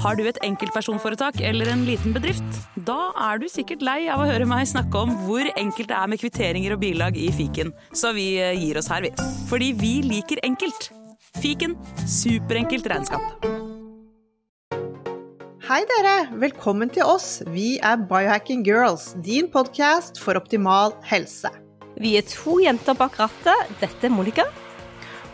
[0.00, 2.56] Har du et enkeltpersonforetak eller en liten bedrift?
[2.88, 6.08] Da er du sikkert lei av å høre meg snakke om hvor enkelt det er
[6.08, 9.10] med kvitteringer og bilag i fiken, så vi eh, gir oss her, vi.
[9.50, 10.88] Fordi vi liker enkelt.
[11.40, 11.76] Fiken
[12.08, 13.44] superenkelt regnskap.
[15.68, 17.42] Hei dere, velkommen til oss.
[17.52, 21.52] Vi er Biohacking Girls, din podkast for optimal helse.
[22.00, 23.76] Vi er to jenter bak rattet.
[23.84, 24.48] Dette er Monica.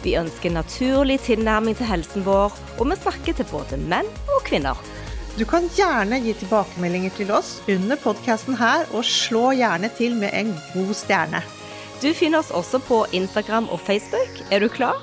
[0.00, 4.78] Vi ønsker naturlig tilnærming til helsen vår, og vi snakker til både menn og kvinner.
[5.36, 10.32] Du kan gjerne gi tilbakemeldinger til oss under podkasten her, og slå gjerne til med
[10.36, 11.42] en god stjerne.
[12.00, 14.40] Du finner oss også på Instagram og Facebook.
[14.50, 14.96] Er du klar?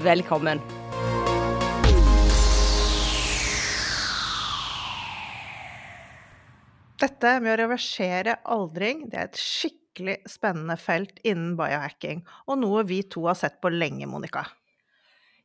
[0.00, 0.62] Velkommen.
[7.00, 12.58] Dette med å reversere aldring, det er et skikkelig skikkelig spennende felt innen biohacking, og
[12.60, 14.46] noe vi to har sett på lenge, Monica.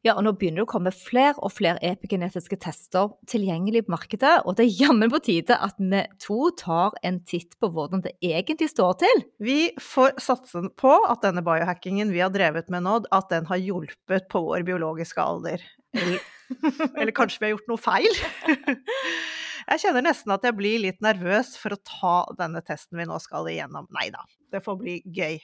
[0.05, 4.43] Ja, og nå begynner det å komme flere og flere epigenetiske tester tilgjengelig på markedet,
[4.45, 8.13] og det er jammen på tide at vi to tar en titt på hvordan det
[8.21, 9.23] egentlig står til.
[9.41, 13.57] Vi får satse på at denne biohackingen vi har drevet med nå, at den har
[13.57, 15.65] hjulpet på vår biologiske alder.
[15.97, 16.21] Eller,
[16.99, 18.21] eller kanskje vi har gjort noe feil?
[19.65, 23.17] Jeg kjenner nesten at jeg blir litt nervøs for å ta denne testen vi nå
[23.23, 23.89] skal igjennom.
[23.97, 24.21] Nei da,
[24.53, 25.39] det får bli gøy.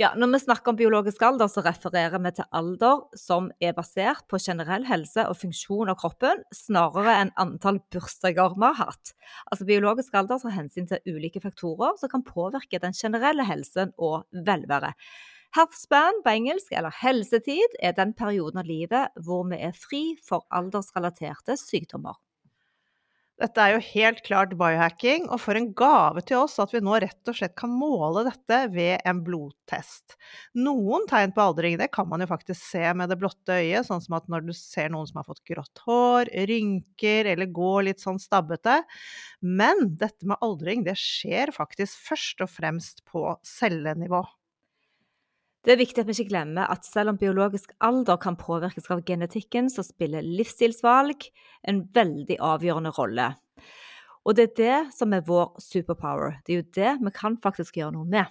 [0.00, 4.24] Ja, Når vi snakker om biologisk alder, så refererer vi til alder som er basert
[4.30, 9.12] på generell helse og funksjon av kroppen, snarere enn antall bursdager vi har hatt.
[9.50, 14.24] Altså Biologisk alder tar hensyn til ulike faktorer som kan påvirke den generelle helsen og
[14.32, 14.96] velværet.
[15.52, 20.46] Healthspan på engelsk, eller helsetid, er den perioden av livet hvor vi er fri for
[20.48, 22.16] aldersrelaterte sykdommer.
[23.42, 26.94] Dette er jo helt klart biohacking, og for en gave til oss at vi nå
[27.02, 30.14] rett og slett kan måle dette ved en blodtest.
[30.54, 34.04] Noen tegn på aldring det kan man jo faktisk se med det blotte øyet, sånn
[34.04, 38.04] som at når du ser noen som har fått grått hår, rynker eller går litt
[38.04, 38.78] sånn stabbete.
[39.42, 44.22] Men dette med aldring det skjer faktisk først og fremst på cellenivå.
[45.62, 49.04] Det er viktig at vi ikke glemmer at selv om biologisk alder kan påvirkes av
[49.06, 51.28] genetikken, så spiller livsstilsvalg
[51.70, 53.28] en veldig avgjørende rolle.
[54.26, 56.40] Og det er det som er vår superpower.
[56.42, 58.30] Det er jo det vi kan faktisk gjøre noe med.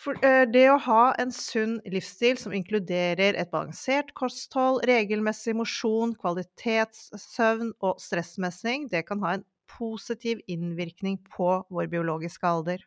[0.00, 6.12] For eh, det å ha en sunn livsstil som inkluderer et balansert kosthold, regelmessig mosjon,
[6.20, 12.84] kvalitetssøvn og stressmessing, det kan ha en positiv innvirkning på vår biologiske alder.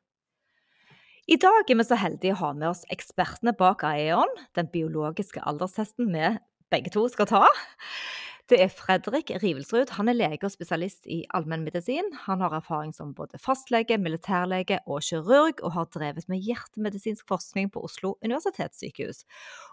[1.29, 5.43] I dag er vi så heldige å ha med oss ekspertene bak Aeon, den biologiske
[5.45, 6.31] alderstesten vi
[6.73, 7.41] begge to skal ta.
[8.49, 9.93] Det er Fredrik Rivelsrud.
[9.99, 12.09] Han er lege og spesialist i allmennmedisin.
[12.23, 17.69] Han har erfaring som både fastlege, militærlege og kirurg, og har drevet med hjertemedisinsk forskning
[17.75, 19.21] på Oslo universitetssykehus.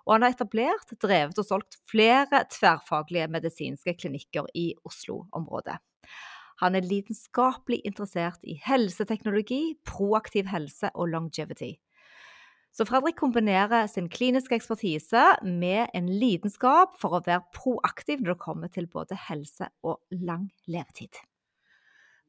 [0.05, 5.81] Og han har etablert, drevet og solgt flere tverrfaglige medisinske klinikker i Oslo-området.
[6.63, 11.75] Han er lidenskapelig interessert i helseteknologi, proaktiv helse og longevity.
[12.77, 18.43] Så Fredrik kombinerer sin kliniske ekspertise med en lidenskap for å være proaktiv når det
[18.43, 21.17] kommer til både helse og lang levetid.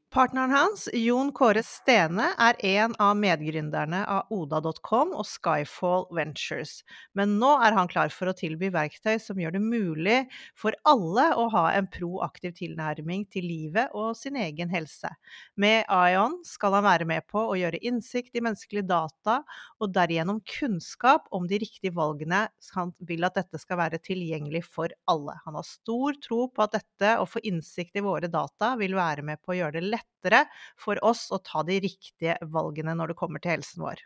[0.07, 6.77] Partneren hans, Jon Kåre Stene, er en av medgründerne av Oda.com og Skyfall Ventures,
[7.11, 10.15] men nå er han klar for å tilby verktøy som gjør det mulig
[10.55, 15.11] for alle å ha en proaktiv tilnærming til livet og sin egen helse.
[15.59, 19.41] Med Ion skal han være med på å gjøre innsikt i menneskelige data,
[19.83, 22.45] og derigjennom kunnskap om de riktige valgene.
[22.79, 25.35] Han vil at dette skal være tilgjengelig for alle.
[25.43, 29.27] Han har stor tro på at dette, å få innsikt i våre data, vil være
[29.27, 30.45] med på å gjøre det lettere lettere
[30.79, 34.05] for oss å ta de riktige valgene når det kommer til helsen vår.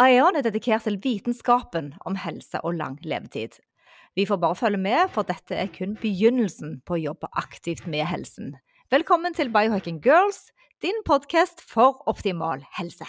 [0.00, 3.58] Aeon er dedikert til vitenskapen om helse og lang levetid.
[4.16, 8.04] Vi får bare følge med, for dette er kun begynnelsen på å jobbe aktivt med
[8.08, 8.54] helsen.
[8.92, 10.46] Velkommen til Biohacking Girls,
[10.84, 13.08] din podkast for optimal helse.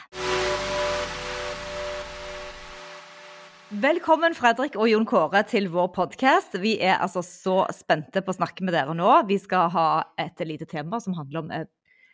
[3.67, 6.53] Velkommen Fredrik og Jon Kåre til vår podkast.
[6.63, 9.09] Vi er altså så spente på å snakke med dere nå.
[9.27, 9.87] Vi skal ha
[10.23, 11.67] et lite tema som handler om eh,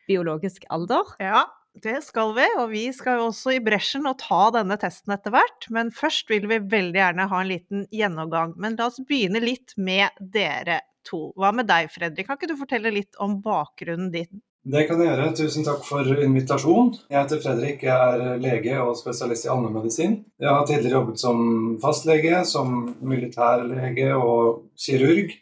[0.09, 1.15] biologisk alder.
[1.23, 1.45] Ja,
[1.81, 5.33] det skal vi, og vi skal jo også i bresjen og ta denne testen etter
[5.33, 5.67] hvert.
[5.73, 8.53] Men først vil vi veldig gjerne ha en liten gjennomgang.
[8.61, 11.31] Men la oss begynne litt med dere to.
[11.39, 12.27] Hva med deg, Fredrik?
[12.27, 14.43] Kan ikke du fortelle litt om bakgrunnen din?
[14.63, 15.31] Det kan jeg gjøre.
[15.35, 16.93] Tusen takk for invitasjonen.
[17.11, 20.13] Jeg heter Fredrik, jeg er lege og spesialist i allmennmedisin.
[20.39, 21.41] Jeg har tidligere jobbet som
[21.83, 25.33] fastlege, som militærlege og kirurg.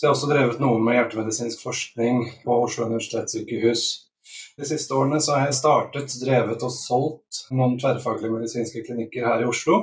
[0.00, 3.82] Så jeg har også drevet noe med hjertemedisinsk forskning på Oslo universitetssykehus.
[4.56, 9.44] De siste årene så har jeg startet, drevet og solgt noen tverrfaglige medisinske klinikker her
[9.44, 9.82] i Oslo.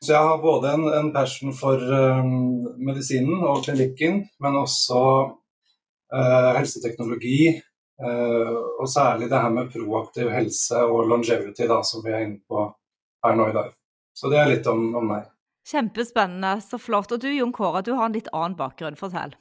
[0.00, 6.52] Så jeg har både en, en passion for um, medisinen og klinikken, men også uh,
[6.56, 7.58] helseteknologi,
[8.00, 12.38] Uh, og særlig det her med proaktiv helse og longevity, da, som vi er inne
[12.48, 12.62] på
[13.26, 13.74] her nå i dag.
[14.16, 15.26] Så det er litt om, om meg.
[15.68, 17.12] Kjempespennende, så flott.
[17.12, 19.36] Og du Jon Kåre, du har en litt annen bakgrunn, fortell.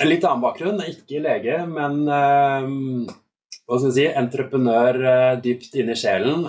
[0.00, 2.66] En litt annen bakgrunn, ikke lege, men uh,
[3.64, 6.46] hva skal jeg si, entreprenør uh, dypt inni sjelen.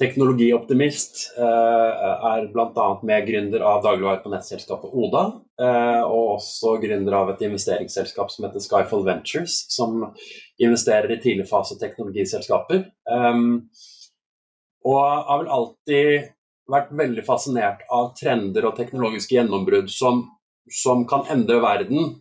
[0.00, 1.26] Teknologioptimist.
[1.36, 2.84] Er bl.a.
[3.04, 5.26] medgründer av dagligvare på nettselskapet Oda.
[5.60, 10.06] Og også gründer av et investeringsselskap som heter Skyfall Ventures, som
[10.56, 12.80] investerer i tidligfase teknologiselskaper.
[14.88, 16.30] Og har vel alltid
[16.70, 20.22] vært veldig fascinert av trender og teknologiske gjennombrudd som,
[20.70, 22.12] som kan endre verden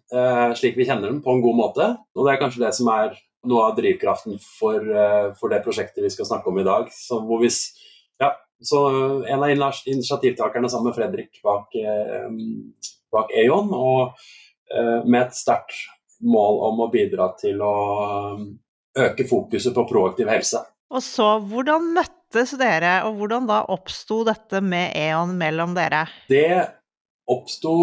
[0.57, 1.89] slik vi kjenner den, på en god måte.
[2.17, 3.13] Og det er kanskje det som er
[3.47, 6.89] noe av drivkraften for, eh, for, det prosjektet vi skal snakke om i dag.
[6.91, 7.49] Så, vi,
[8.19, 8.79] ja, så
[9.25, 9.49] En av
[9.85, 12.29] initiativtakerne sammen med Fredrik bak, eh,
[13.11, 14.17] bak Eon, og
[14.71, 15.87] eh, med et sterkt
[16.19, 17.75] mål om å bidra til å
[18.99, 20.65] øke fokuset på proaktiv helse.
[20.91, 26.07] Og så, Hvordan møttes dere, og hvordan da oppsto dette med Eon mellom dere?
[26.27, 26.78] Det
[27.29, 27.73] oppsto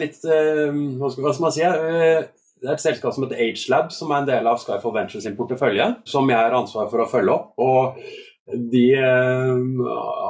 [0.00, 1.64] litt Hva skal man si?
[1.64, 5.34] Det er et selskap som heter AgeLab, som er en del av Skyfall Ventures sin
[5.36, 7.50] portefølje, som jeg har ansvar for å følge opp.
[7.60, 7.98] og
[8.52, 9.86] de eh,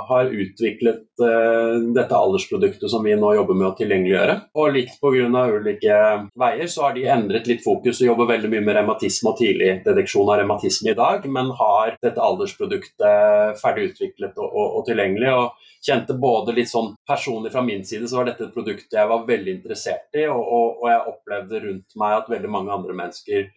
[0.08, 4.36] har utviklet eh, dette aldersproduktet som vi nå jobber med å tilgjengeliggjøre.
[4.54, 5.44] Og likt pga.
[5.56, 5.98] ulike
[6.38, 9.72] veier så har de endret litt fokus og jobber veldig mye med revmatisme og tidlig
[9.86, 15.34] dedeksjon av revmatisme i dag, men har dette aldersproduktet ferdig utviklet og, og, og tilgjengelig.
[15.34, 19.10] og kjente både litt sånn personlig fra min side så var dette et produkt jeg
[19.10, 22.96] var veldig interessert i, og, og, og jeg opplevde rundt meg at veldig mange andre
[22.96, 23.50] mennesker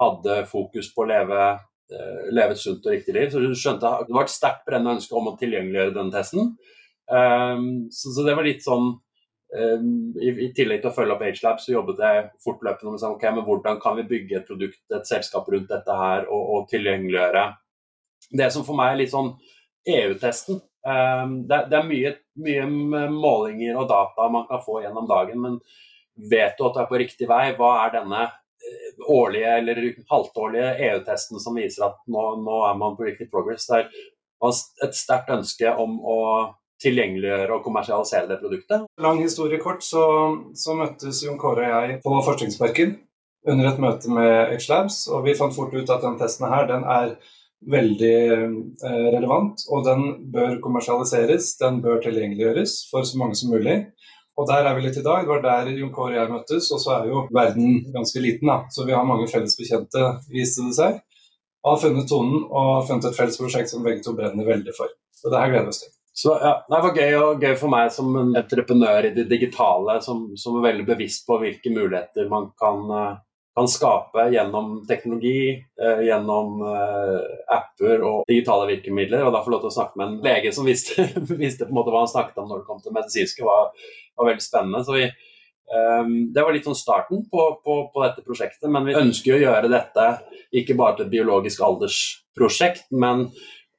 [0.00, 1.42] hadde fokus på å leve,
[2.34, 3.30] leve et sunt og riktig liv.
[3.30, 6.54] Så du skjønte Det var et sterkt brennende ønske om å tilgjengeliggjøre denne testen.
[7.04, 11.74] Um, så, det var litt sånn um, i, tillegg til å følge opp AgeLab, så
[11.74, 15.50] jobbet jeg fortløpende med sånn, okay, men hvordan kan vi bygge et produkt, et selskap
[15.52, 17.44] rundt dette her, og, og tilgjengeliggjøre
[18.32, 19.34] det som for meg er litt sånn
[19.94, 20.60] EU-testen.
[20.88, 22.14] Ehm, det, er mye,
[22.44, 22.68] mye,
[23.12, 25.58] målinger og data man kan få gjennom dagen, men
[26.30, 27.44] vet du at du er på riktig vei?
[27.58, 28.34] Hva er denne eh,
[29.10, 29.80] årlige eller
[30.10, 33.66] halvtårlige EU-testen som viser at nå, nå, er man på riktig progress?
[33.70, 33.88] Det er
[34.84, 36.20] et sterkt ønske om å
[36.84, 38.84] tilgjengeliggjøre og kommersialisere det produktet.
[39.00, 40.04] Lang historie kort, så,
[40.58, 42.98] så møttes Jon Kåre og jeg på Forskningsparken
[43.50, 46.84] under et møte med H-Labs, og vi fant fort ut at den testen her, den
[46.88, 47.16] er
[47.70, 53.78] veldig eh, relevant, og den bør kommersialiseres, den bør tilgjengeliggjøres for så mange som mulig.
[54.34, 55.22] Og der er vi litt i dag.
[55.22, 56.70] Det var der Jon Kåre og jeg møttes.
[56.74, 58.64] Og så er jo verden ganske liten, da.
[58.74, 61.02] Så vi har mange felles bekjente, viste det seg.
[61.64, 64.90] Og har funnet tonen og funnet et felles prosjekt som begge to brenner veldig for.
[65.14, 65.92] Så det her gleder vi oss til.
[66.14, 69.96] Så ja, Det var gøy, og gøy for meg som en entreprenør i det digitale,
[70.02, 73.16] som, som er veldig bevisst på hvilke muligheter man kan uh,
[73.54, 77.20] kan skape gjennom teknologi, eh, gjennom eh,
[77.54, 79.22] apper og digitale virkemidler.
[79.22, 81.06] Og da få lov til å snakke med en lege som visste,
[81.44, 83.70] visste på en måte hva han snakket om når det kom til medisinske, var,
[84.18, 84.82] var veldig spennende.
[84.86, 85.06] Så vi,
[85.70, 88.66] um, det var litt sånn starten på, på, på, dette prosjektet.
[88.74, 90.08] Men vi ønsker å gjøre dette
[90.54, 93.28] ikke bare til et biologisk aldersprosjekt, men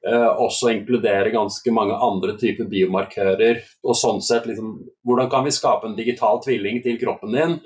[0.08, 3.60] uh, også inkludere ganske mange andre typer biomarkører.
[3.84, 7.60] Og sånn sett, liksom, hvordan kan vi skape en digital tvilling til kroppen din?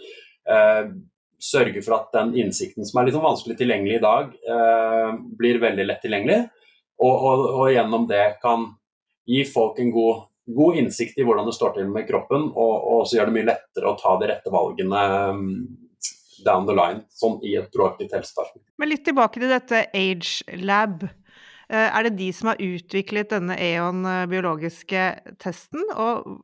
[0.50, 0.90] Uh,
[1.40, 5.60] sørge for at den innsikten som er litt sånn vanskelig tilgjengelig i dag, eh, blir
[5.62, 6.40] veldig lett tilgjengelig.
[7.00, 8.66] Og, og, og, gjennom det kan
[9.30, 13.04] gi folk en god, god, innsikt i hvordan det står til med kroppen, og, og
[13.04, 15.46] også gjøre det mye lettere å ta de rette valgene um,
[16.44, 18.66] down the line, sånn i et proaktivt helseperspektiv.
[18.80, 21.08] Men litt tilbake til dette Age Lab.
[21.70, 25.04] Eh, er det de som har utviklet denne EON eh, biologiske
[25.38, 26.40] testen, og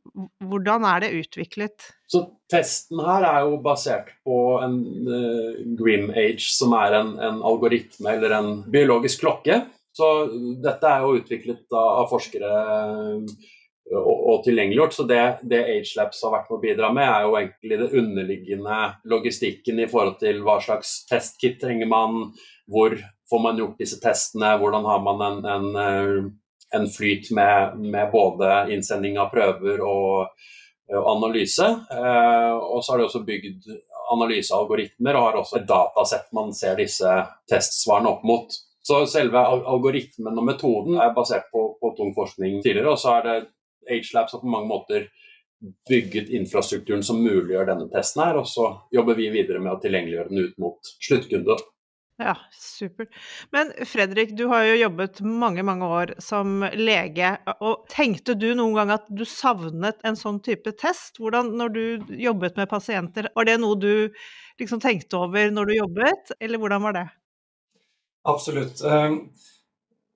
[0.46, 1.88] hvordan er det utviklet?
[2.06, 4.76] Så Testen her er jo basert på en
[5.10, 9.64] uh, Grim Age, som er en, en, algoritme eller en biologisk klokke.
[9.90, 10.10] Så
[10.62, 12.52] dette er jo utviklet av, av forskere
[13.90, 14.94] og, og, tilgjengeliggjort.
[14.94, 15.18] Så det,
[15.50, 18.78] det AgeLabs har vært med å bidra med, er jo egentlig det underliggende
[19.10, 22.28] logistikken i forhold til hva slags testkit trenger man,
[22.70, 22.94] hvor
[23.30, 26.28] får man gjort disse testene, hvordan har man en, en,
[26.74, 30.36] en flyt med, med, både innsending av prøver og
[30.94, 31.66] og analyse.
[31.66, 33.64] Og så har de også bygd
[34.14, 37.12] analysealgoritmer og har også et datasett man ser disse
[37.50, 38.54] testsvarene opp mot.
[38.86, 43.24] Så selve algoritmen og metoden er basert på, på tung forskning tidligere, og så er
[43.26, 43.38] det
[43.96, 45.08] Agelab som på mange måter
[45.88, 50.30] bygget infrastrukturen som muliggjør denne testen her, og så jobber vi videre med å tilgjengeliggjøre
[50.30, 51.56] den ut mot sluttkunde.
[52.16, 53.08] Ja, supert.
[53.52, 57.34] Men Fredrik, du har jo jobbet mange, mange år som lege.
[57.60, 61.20] og Tenkte du noen gang at du savnet en sånn type test?
[61.20, 64.08] Hvordan, når du jobbet med pasienter, var det noe du
[64.56, 67.06] liksom tenkte over når du jobbet, eller hvordan var det?
[68.32, 68.80] Absolutt.
[68.80, 69.20] Ehm,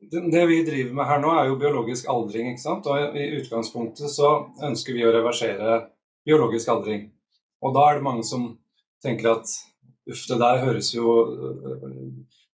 [0.01, 2.55] det vi driver med her nå, er jo biologisk aldring.
[2.55, 2.89] ikke sant?
[2.89, 5.83] Og I utgangspunktet så ønsker vi å reversere
[6.25, 7.11] biologisk aldring.
[7.61, 8.55] Og da er det mange som
[9.05, 9.53] tenker at
[10.11, 11.87] Uff, det der høres jo øh,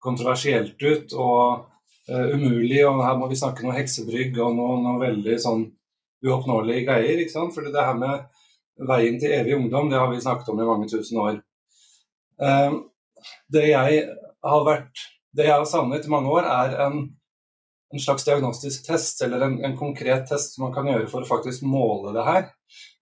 [0.03, 1.65] kontroversielt ut og
[2.12, 5.63] uh, umulig, og her må vi snakke noe heksebrygg og noe, noe veldig sånn
[6.25, 7.21] uoppnåelige greier.
[7.24, 7.55] ikke sant?
[7.55, 10.91] Fordi det her med veien til evig ungdom, det har vi snakket om i mange
[10.91, 11.41] tusen år.
[12.41, 12.83] Uh,
[13.50, 14.05] det jeg
[14.45, 17.00] har vært det jeg har savnet i mange år, er en,
[17.91, 21.29] en slags diagnostisk test, eller en, en, konkret test som man kan gjøre for å
[21.29, 22.45] faktisk måle det her.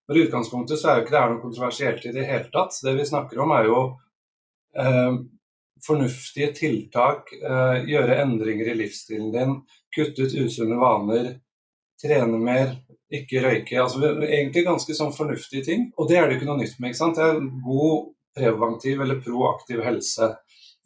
[0.07, 2.79] For I utgangspunktet så er jo ikke det her noe kontroversielt i det hele tatt.
[2.83, 3.99] Det vi snakker om er jo eh,
[5.83, 9.55] fornuftige tiltak, eh, gjøre endringer i livsstilen din,
[9.95, 11.33] kutte ut usunne vaner,
[12.01, 12.75] trene mer,
[13.13, 13.77] ikke røyke.
[13.81, 15.91] altså Egentlig ganske sånn fornuftige ting.
[15.97, 16.89] Og det er det ikke noe nytt med.
[16.89, 17.19] ikke sant?
[17.19, 20.35] Det er god preventiv eller proaktiv helse.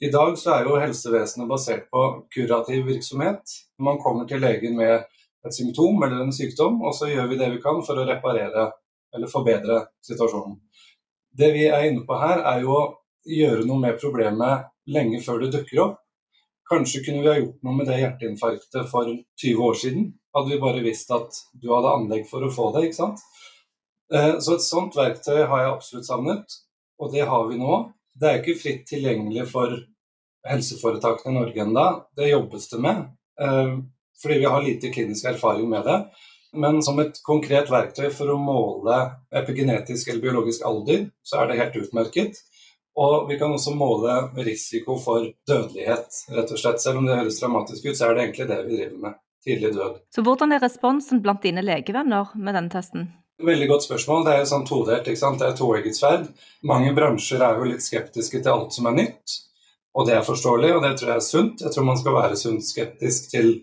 [0.04, 2.04] I dag så er jo helsevesenet basert på
[2.34, 3.42] kurativ virksomhet.
[3.80, 5.08] Man kommer til legen med
[5.46, 8.72] et symptom eller en sykdom, og så gjør vi det vi kan for å reparere
[9.16, 10.60] eller forbedre situasjonen.
[11.38, 12.76] Det vi er inne på her, er jo
[13.28, 15.98] gjøre noe med problemet lenge før det dukker opp.
[16.68, 20.08] Kanskje kunne vi ha gjort noe med det hjerteinfarktet for 20 år siden.
[20.36, 23.22] Hadde vi bare visst at du hadde anlegg for å få det, ikke sant.
[24.14, 26.58] Eh, så et sånt verktøy har jeg absolutt savnet,
[27.00, 27.78] og det har vi nå.
[28.18, 29.76] Det er ikke fritt tilgjengelig for
[30.48, 31.86] helseforetakene i Norge ennå.
[32.16, 33.06] Det jobbes det med,
[33.42, 33.78] eh,
[34.22, 36.00] fordi vi har lite klinisk erfaring med det.
[36.54, 38.98] Men som et konkret verktøy for å måle
[39.36, 42.40] epigenetisk eller biologisk alder, så er det helt utmerket.
[42.98, 46.82] Og vi kan også måle risiko for dødelighet, rett og slett.
[46.82, 49.20] Selv om det høres dramatisk ut, så er det egentlig det vi driver med.
[49.48, 50.00] Tidlig død.
[50.16, 53.12] Så hvordan er responsen blant dine legevenner med denne testen?
[53.46, 54.24] Veldig godt spørsmål.
[54.26, 55.08] Det er jo sånn todelt.
[55.08, 55.38] ikke sant?
[55.40, 56.26] Det er toegget sverd.
[56.66, 59.36] Mange bransjer er jo litt skeptiske til alt som er nytt.
[59.98, 61.62] Og det er forståelig, og det tror jeg er sunt.
[61.62, 63.54] Jeg tror man skal være sunt skeptisk til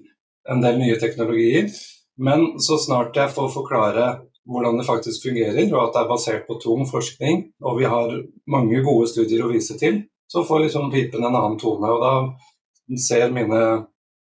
[0.51, 1.75] en del nye teknologier.
[2.23, 4.07] Men så snart jeg får forklare
[4.51, 8.13] hvordan det faktisk fungerer, og at det er basert på tung forskning, og vi har
[8.51, 11.89] mange gode studier å vise til, så får liksom pipen en annen tone.
[11.89, 13.61] Og da ser mine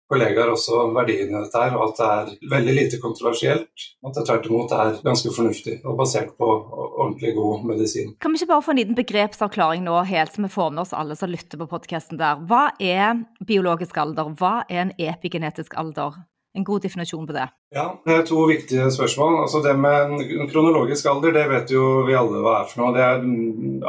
[0.09, 3.85] kollegaer også verdien i dette her, og at det er veldig lite kontroversielt.
[4.05, 8.15] At det tvert imot er ganske fornuftig og basert på ordentlig god medisin.
[8.21, 10.95] Kan vi ikke bare få en liten begrepsavklaring nå, helt så vi får med oss
[10.97, 12.41] alle som lytter på podkasten der.
[12.49, 14.33] Hva er biologisk alder?
[14.39, 16.17] Hva er en epigenetisk alder?
[16.59, 17.45] En god definisjon på det.
[17.75, 19.37] Ja, Det er to viktige spørsmål.
[19.45, 22.95] Altså Det med kronologisk alder, det vet jo vi alle hva er for noe.
[22.97, 23.23] Det er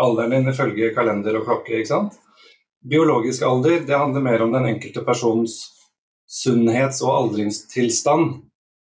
[0.05, 2.21] alderen din ifølge kalender og klokke, ikke sant.
[2.87, 5.59] Biologisk alder, det handler mer om den enkelte persons
[6.31, 8.39] sunnhets- og aldringstilstand.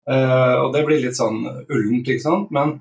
[0.09, 2.49] Eh, og det blir litt sånn ullent, ikke sant.
[2.55, 2.77] Men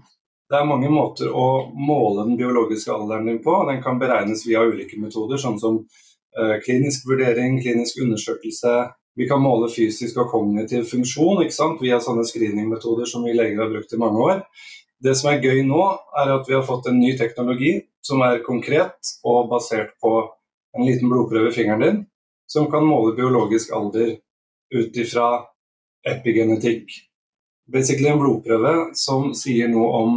[0.50, 3.59] det er mange måter å måle den biologiske alderen din på.
[3.68, 5.82] Den kan beregnes via ulike metoder, sånn som
[6.38, 8.75] eh, klinisk vurdering, klinisk undersøkelse.
[9.19, 11.42] Vi kan måle fysisk og kognitiv funksjon
[11.83, 14.40] via sånne screeningmetoder som vi leger har brukt i mange år.
[15.02, 15.83] Det som er gøy nå,
[16.23, 20.14] er at vi har fått en ny teknologi som er konkret og basert på
[20.76, 22.02] en liten blodprøve i fingeren din,
[22.49, 24.14] som kan måle biologisk alder
[24.73, 25.42] ut ifra
[26.09, 26.88] epigenetikk.
[27.69, 30.16] Basically en blodprøve som sier noe om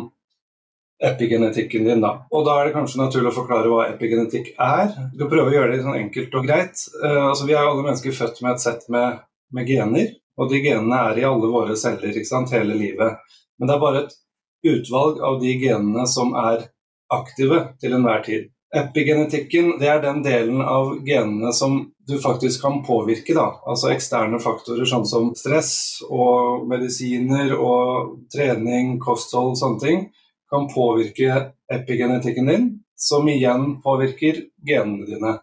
[1.03, 2.01] epigenetikken din.
[2.01, 2.25] da.
[2.31, 4.93] Og Da er det kanskje naturlig å forklare hva epigenetikk er.
[5.11, 6.85] Du skal prøve å gjøre det sånn enkelt og greit.
[7.03, 9.19] Uh, altså Vi er alle mennesker født med et sett med,
[9.51, 13.19] med, gener, og de genene er i alle våre celler ikke sant, hele livet.
[13.59, 14.17] Men det er bare et
[14.65, 16.69] utvalg av de genene som er
[17.13, 18.51] aktive til enhver tid.
[18.75, 23.35] Epigenetikken det er den delen av genene som du faktisk kan påvirke.
[23.37, 23.45] Da.
[23.63, 30.03] Altså eksterne faktorer sånn som stress og medisiner og trening, kosthold, sånne ting,
[30.49, 35.37] kan påvirke epigenetikken din, som igjen påvirker genene dine.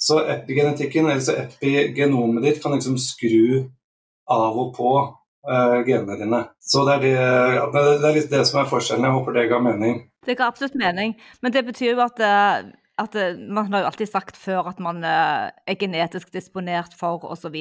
[0.00, 3.66] Så epigenetikken, eller epigenomet ditt, kan liksom skru
[4.30, 4.92] av og på
[5.50, 6.44] uh, genene dine.
[6.60, 9.08] Så det er, det, det er litt det som er forskjellen.
[9.08, 9.98] Jeg håper det ga mening.
[10.26, 12.70] Det ga absolutt mening, men det betyr jo at, eh,
[13.00, 17.56] at eh, man har jo alltid sagt før at man er genetisk disponert for osv.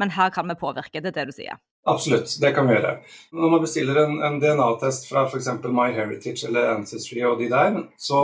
[0.00, 1.60] Men her kan vi påvirke, det er det du sier?
[1.88, 2.96] Absolutt, det kan vi gjøre.
[3.32, 5.52] Når man bestiller en, en DNA-test fra f.eks.
[5.62, 8.22] MyHeritage eller Ancestry og de der, så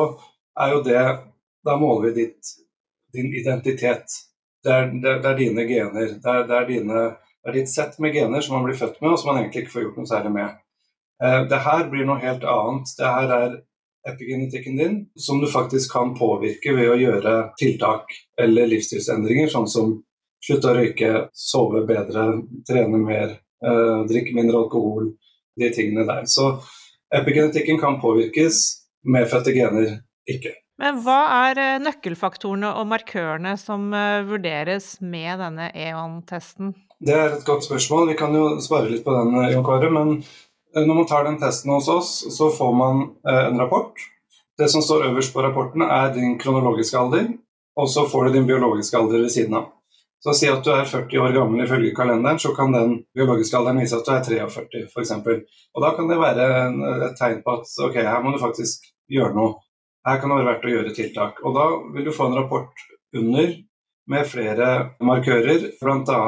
[0.58, 1.04] er jo det
[1.62, 2.48] Da måler vi ditt,
[3.14, 4.16] din identitet.
[4.64, 6.08] Det er, det, det er dine gener.
[6.24, 7.02] Det er, det, er dine,
[7.38, 9.62] det er, ditt sett med gener som man blir født med, og som man egentlig
[9.62, 10.56] ikke får gjort noe særlig med.
[11.22, 12.96] Eh, det her blir noe helt annet.
[12.98, 13.54] Det her er
[14.10, 18.10] epigenetikken din, som du faktisk kan påvirke ved å gjøre tiltak
[18.42, 19.94] eller livsstilsendringer, sånn som
[20.42, 22.26] slutte å røyke, sove bedre,
[22.66, 23.36] trene mer,
[24.08, 25.12] drikke mindre alkohol,
[25.60, 26.24] de tingene der.
[26.26, 26.56] Så
[27.14, 28.58] epigenetikken kan påvirkes,
[29.04, 30.56] medfødte gener ikke.
[30.82, 36.72] Men hva er eh, nøkkelfaktorene og markørene som uh, vurderes med denne EON-testen?
[37.02, 38.08] Det er et godt spørsmål.
[38.10, 39.90] Vi kan jo svare litt på den, Jon Kåre.
[39.92, 40.16] Men
[40.74, 43.98] når man tar den testen hos oss, så får man en rapport.
[44.58, 47.26] Det som står øverst på rapporten, er din kronologiske alder,
[47.76, 49.66] og så får du din biologiske alder ved siden av.
[50.22, 53.80] Så si at du er 40 år gammel ifølge kalenderen, så kan den biologiske alderen
[53.82, 55.10] vise at du er 43 f.eks.
[55.74, 56.46] Og da kan det være
[57.08, 59.56] et tegn på at ok, her må du faktisk gjøre noe.
[60.06, 61.42] Her kan det være verdt å gjøre tiltak.
[61.42, 62.86] Og da vil du få en rapport
[63.18, 63.56] under
[64.12, 64.68] med flere
[65.02, 66.20] markører, bl.a.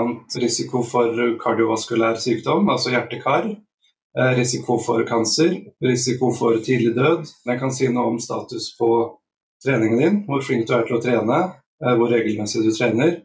[0.42, 3.48] risiko for kardiovaskulær sykdom, altså hjerte-kar.
[4.14, 7.26] Eh, risiko for cancer, risiko for tidlig død.
[7.46, 8.90] Den kan si noe om status på
[9.64, 11.38] treningen din, hvor flink du er til å trene,
[11.82, 13.16] eh, hvor regelmessig du trener.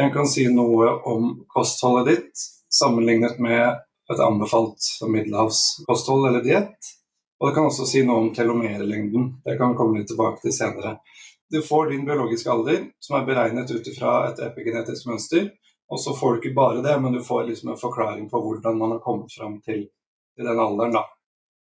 [0.00, 3.82] Den kan si noe om kostholdet ditt sammenlignet med
[4.12, 6.92] et anbefalt middelhavskosthold eller diett.
[7.40, 9.28] Og det kan også si noe om telomerlengden.
[9.44, 10.96] Det kan vi komme litt tilbake til senere.
[11.52, 15.50] Du får din biologiske alder, som er beregnet ut ifra et epigenetisk mønster.
[15.92, 18.78] Og så får du ikke bare det, men du får liksom en forklaring på hvordan
[18.78, 19.82] man har kommet fram til,
[20.36, 20.96] til den alderen.
[20.96, 21.02] da.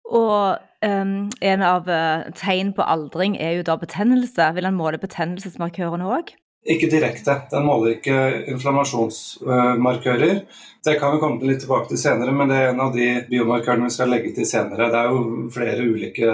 [0.07, 4.51] Og um, en av uh, tegn på aldring er jo da betennelse.
[4.55, 6.35] Vil han måle betennelsesmarkørene òg?
[6.67, 7.35] Ikke direkte.
[7.53, 8.17] Den måler ikke
[8.53, 10.41] inflammasjonsmarkører.
[10.87, 13.89] Det kan vi komme litt tilbake til senere, men det er en av de biomarkørene
[13.89, 14.91] vi skal legge til senere.
[14.93, 16.33] Det er jo flere ulike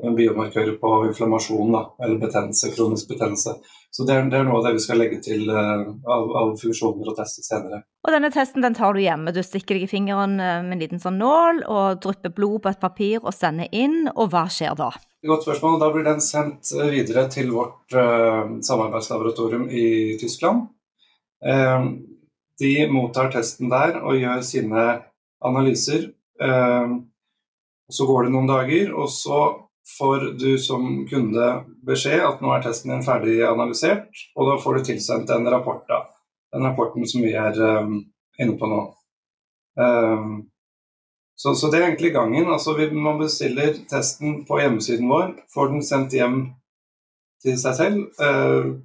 [0.00, 3.58] biomarkører på inflammasjon, da, eller betennelse, kronisk betennelse.
[3.92, 6.52] Så det er, det er, noe av det vi skal legge til uh, av, av,
[6.56, 7.82] funksjoner og teste senere.
[8.06, 9.34] Og denne testen den tar du hjemme.
[9.36, 12.70] Du stikker deg i fingeren eh, med en liten sånn nål og drypper blod på
[12.72, 14.88] et papir og sender inn, og hva skjer da?
[15.28, 15.76] Godt spørsmål.
[15.82, 20.70] Da blir den sendt eh, videre til vårt uh, samarbeidslaboratorium i Tyskland.
[21.44, 21.92] Uh,
[22.62, 24.86] de mottar testen der og gjør sine
[25.42, 26.12] analyser.
[27.92, 29.38] Så går det noen dager, og så
[29.98, 31.48] får du som kunde
[31.86, 35.82] beskjed at nå er testen din ferdig analysert, og da får du tilsendt en rapport.
[35.88, 36.04] da.
[36.52, 37.98] Den rapporten som vi er um,
[38.40, 38.80] inne på nå.
[39.80, 40.32] Um,
[41.34, 42.50] så, så, det er egentlig gangen.
[42.52, 46.42] altså Man bestiller testen på hjemmesiden vår, får den sendt hjem
[47.42, 48.02] til seg selv.
[48.20, 48.78] Uh,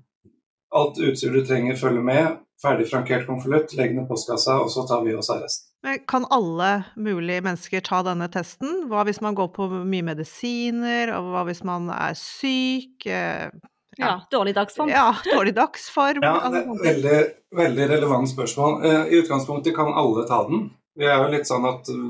[0.76, 4.86] alt utstyr du trenger, følger med ferdig frankert konvolutt, legg den i postkassa, og så
[4.90, 5.66] tar vi oss av resten.
[6.10, 8.88] Kan alle mulige mennesker ta denne testen?
[8.90, 13.06] Hva hvis man går på mye medisiner, og hva hvis man er syk?
[13.06, 13.54] Eh,
[13.98, 14.92] ja, ja dårlig dagsform.
[14.92, 16.26] Ja, dårlig dagsform.
[16.26, 17.22] ja, det er veldig,
[17.62, 18.82] veldig relevant spørsmål.
[18.84, 20.70] Eh, I utgangspunktet kan alle ta den.
[20.98, 22.04] Vi er jo litt sånn at eh,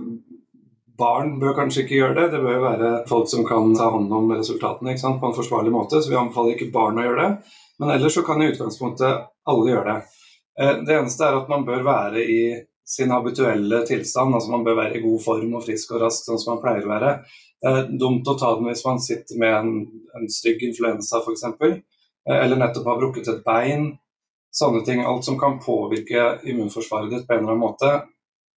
[0.97, 2.29] Barn bør kanskje ikke gjøre det.
[2.33, 5.99] Det bør jo være folk som kan ta hånd om resultatene på en forsvarlig måte.
[6.01, 7.57] Så vi anbefaler ikke barn å gjøre det.
[7.79, 9.99] Men ellers så kan i utgangspunktet alle gjøre det.
[10.61, 12.41] Eh, det eneste er at man bør være i
[12.87, 16.39] sin habituelle tilstand, altså man bør være i god form og frisk og rask, sånn
[16.39, 17.13] som man pleier å være.
[17.65, 19.71] Eh, dumt å ta den hvis man sitter med en,
[20.17, 23.91] en stygg influensa f.eks., eh, eller nettopp har brukket et bein.
[24.57, 25.03] Sånne ting.
[25.05, 27.91] Alt som kan påvirke immunforsvaret ditt på en eller annen måte.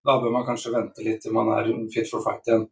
[0.06, 2.68] Da bør man kanskje vente litt til man er fit for fight igjen.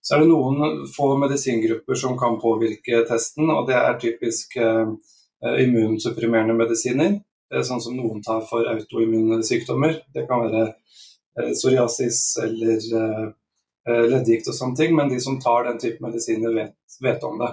[0.00, 4.94] Så er det noen få medisingrupper som kan påvirke testen, og det er typisk eh,
[5.40, 7.18] immunsupprimerende medisiner.
[7.54, 9.98] Eh, sånn som noen tar for autoimmune sykdommer.
[10.14, 15.66] Det kan være eh, psoriasis eller eh, leddgikt og sånne ting, men de som tar
[15.66, 17.52] den type medisiner, vet, vet om det.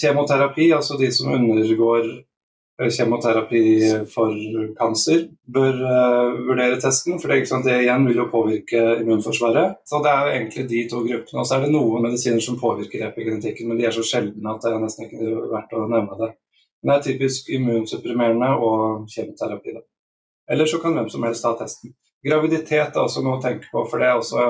[0.00, 2.06] Kjemoterapi, altså de som undergår
[2.80, 3.62] kjemoterapi
[4.08, 4.36] for
[4.78, 9.82] kanser, bør uh, vurdere testen, for det, det, igjen vil jo påvirke immunforsvaret.
[9.84, 11.42] Så Det er jo egentlig de to gruppene.
[11.42, 14.64] Og så er det noen medisiner som påvirker epigenetikken, men de er så sjeldne at
[14.64, 16.30] det er nesten ikke verdt å nevne det.
[16.80, 19.74] Det er typisk immunsupprimerende og kjemoterapi.
[19.76, 19.82] Da.
[20.52, 21.92] Eller så kan hvem som helst ta testen.
[22.26, 24.46] Graviditet er også noe å tenke på, for det er også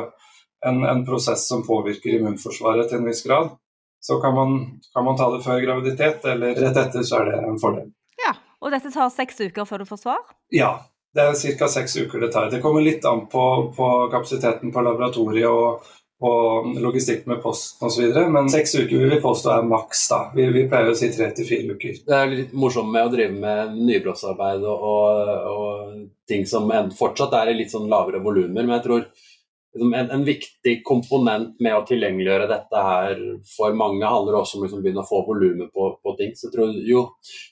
[0.67, 3.53] en, en prosess som påvirker immunforsvaret til en viss grad.
[4.01, 4.55] Så kan man,
[4.95, 7.91] kan man, ta det før graviditet, eller rett etter, så er det en fordel.
[8.23, 10.23] Ja, Og dette tar seks uker før du får svar?
[10.55, 10.73] Ja,
[11.15, 11.69] det er ca.
[11.69, 12.51] seks uker det tar.
[12.51, 13.45] Det kommer litt an på,
[13.77, 15.87] på kapasiteten på laboratoriet og,
[16.21, 18.13] og logistikk med posten osv.
[18.33, 20.03] Men seks uker vil vi påstå er maks.
[20.11, 20.21] da.
[20.37, 22.03] Vi, vi pleier å si tre til fire uker.
[22.07, 25.95] Det er litt morsomt med å drive med nybrottsarbeid og, og, og,
[26.31, 28.61] ting som fortsatt er i litt sånn lavere volumer.
[28.61, 33.25] Men jeg tror liksom, en, en, viktig komponent med å tilgjengeliggjøre dette her
[33.57, 36.37] for mange handler også om å liksom, begynne å få volumet på, på, ting.
[36.37, 37.07] Så jeg tror jo,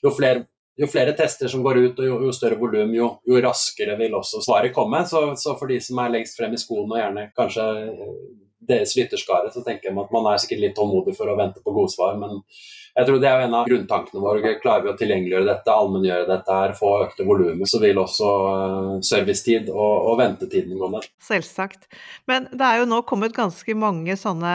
[0.05, 0.45] jo flere
[0.79, 4.13] jo flere tester som går ut og jo, jo større volum, jo, jo, raskere vil
[4.15, 5.01] også svaret komme.
[5.09, 7.65] Så, så, for de som er lengst frem i skoene og gjerne kanskje
[8.59, 11.73] deres lytterskare, så tenker jeg at man er sikkert litt tålmodig for å vente på
[11.75, 12.17] godsvar.
[12.19, 12.41] Men
[12.97, 14.51] jeg tror det er en av grunntankene våre.
[14.59, 18.91] Klarer vi å tilgjengeliggjøre dette, allmenngjøre dette, her, få økte volumer, så vil også eh,
[19.07, 21.07] servicetid og, og ventetiden gå ned.
[21.23, 21.87] Selvsagt.
[22.29, 24.53] Men det er jo nå kommet ganske mange sånne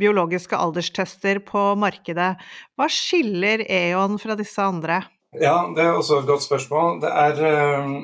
[0.00, 2.34] biologiske alderstester på markedet.
[2.74, 5.04] Hva skiller E.ON fra disse andre?
[5.38, 7.00] Ja, det er også et godt spørsmål.
[7.02, 7.96] Det er øh,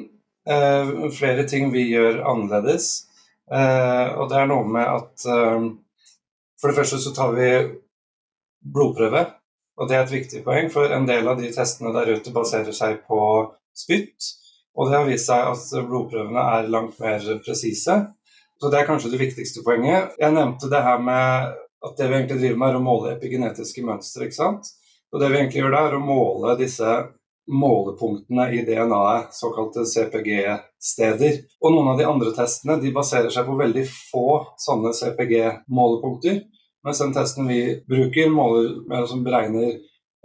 [0.55, 3.10] øh, flere ting vi gjør annerledes.
[3.51, 5.65] Uh, og det er noe med at uh,
[6.61, 7.49] For det første så tar vi
[8.61, 9.25] blodprøve,
[9.81, 12.75] og det er et viktig poeng, for en del av de testene der ute baserer
[12.77, 13.21] seg på
[13.73, 14.29] spytt.
[14.77, 17.97] Og det har vist seg at blodprøvene er langt mer presise.
[18.61, 20.13] Så det er kanskje det viktigste poenget.
[20.21, 23.85] Jeg nevnte det her med at det vi egentlig driver med, er å måle epigenetiske
[23.87, 24.29] mønstre.
[24.29, 24.69] ikke sant?
[25.11, 26.91] Og det vi egentlig gjør da, er å måle disse
[27.51, 31.39] målepunktene i DNA-et, såkalte CPG-steder.
[31.61, 34.27] Og noen av de andre testene de baserer seg på veldig få
[34.61, 36.43] sånne CPG-målepunkter.
[36.87, 39.75] Mens den testen vi bruker, måler, som beregner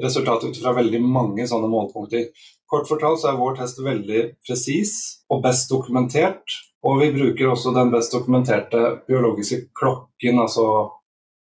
[0.01, 2.29] resultatet ut fra veldig mange sånne målepunkter.
[2.71, 4.93] Kort fortalt så er vår test veldig presis
[5.31, 6.59] og best dokumentert.
[6.85, 10.65] Og vi bruker også den best dokumenterte biologiske klokken, altså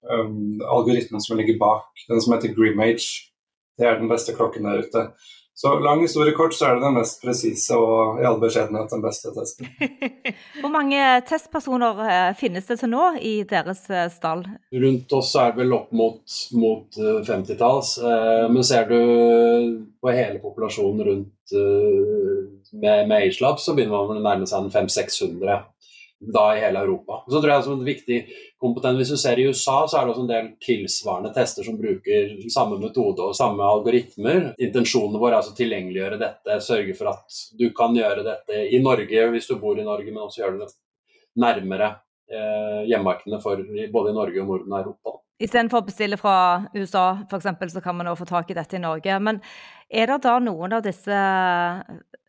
[0.08, 3.30] um, algoritmen som ligger bak, den som heter Grimage.
[3.78, 5.08] Det er den beste klokken der ute.
[5.54, 9.02] Så lang historie kort, så er det den mest presise og i all beskjedenhet den
[9.04, 9.68] beste testen.
[10.60, 14.42] Hvor mange testpersoner eh, finnes det til nå i deres eh, stall?
[14.84, 17.92] Rundt oss er det vel opp mot, mot 50-talls.
[18.02, 18.98] Eh, men ser du
[20.02, 25.60] på hele populasjonen rundt med, med Agelab, så begynner man å nærme seg 500-600
[26.32, 27.20] da i hele Europa.
[27.28, 28.18] Så tror jeg som en viktig
[28.60, 31.76] kompetent, Hvis du ser i USA, så er det også en del tilsvarende tester som
[31.78, 34.54] bruker samme metode og samme algoritmer.
[34.58, 39.28] Intensjonene våre er altså tilgjengeliggjøre dette, sørge for at du kan gjøre dette i Norge
[39.34, 40.72] hvis du bor i Norge, men også gjøre det
[41.40, 41.90] nærmere
[42.30, 43.60] eh, hjemmemarkedene for
[43.92, 45.18] både i Norge og Norden og Europa.
[45.42, 46.36] Istedenfor å bestille fra
[46.76, 49.16] USA f.eks., så kan man nå få tak i dette i Norge.
[49.18, 49.40] Men
[49.90, 51.18] er det da noen av disse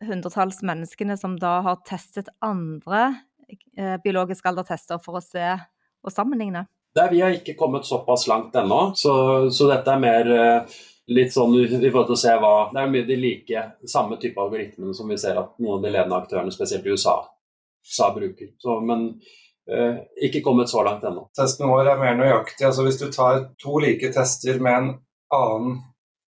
[0.04, 3.12] hundretalls menneskene som da har testet andre
[4.02, 5.50] biologiske aldertester for å se
[6.06, 6.66] og sammenligne?
[6.96, 9.14] Der vi har ikke kommet såpass langt ennå, så,
[9.50, 10.76] så, dette er mer eh,
[11.12, 14.40] litt sånn i forhold til å se hva Det er mye de like samme type
[14.40, 17.18] algoritmene som vi ser at noen av de ledende aktørene, spesielt i USA,
[17.84, 18.54] USA bruker.
[18.62, 19.10] Så, men
[19.68, 21.26] eh, ikke kommet så langt ennå.
[21.36, 22.64] Testen vår er mer nøyaktig.
[22.64, 24.90] altså Hvis du tar to like tester med en
[25.36, 25.78] annen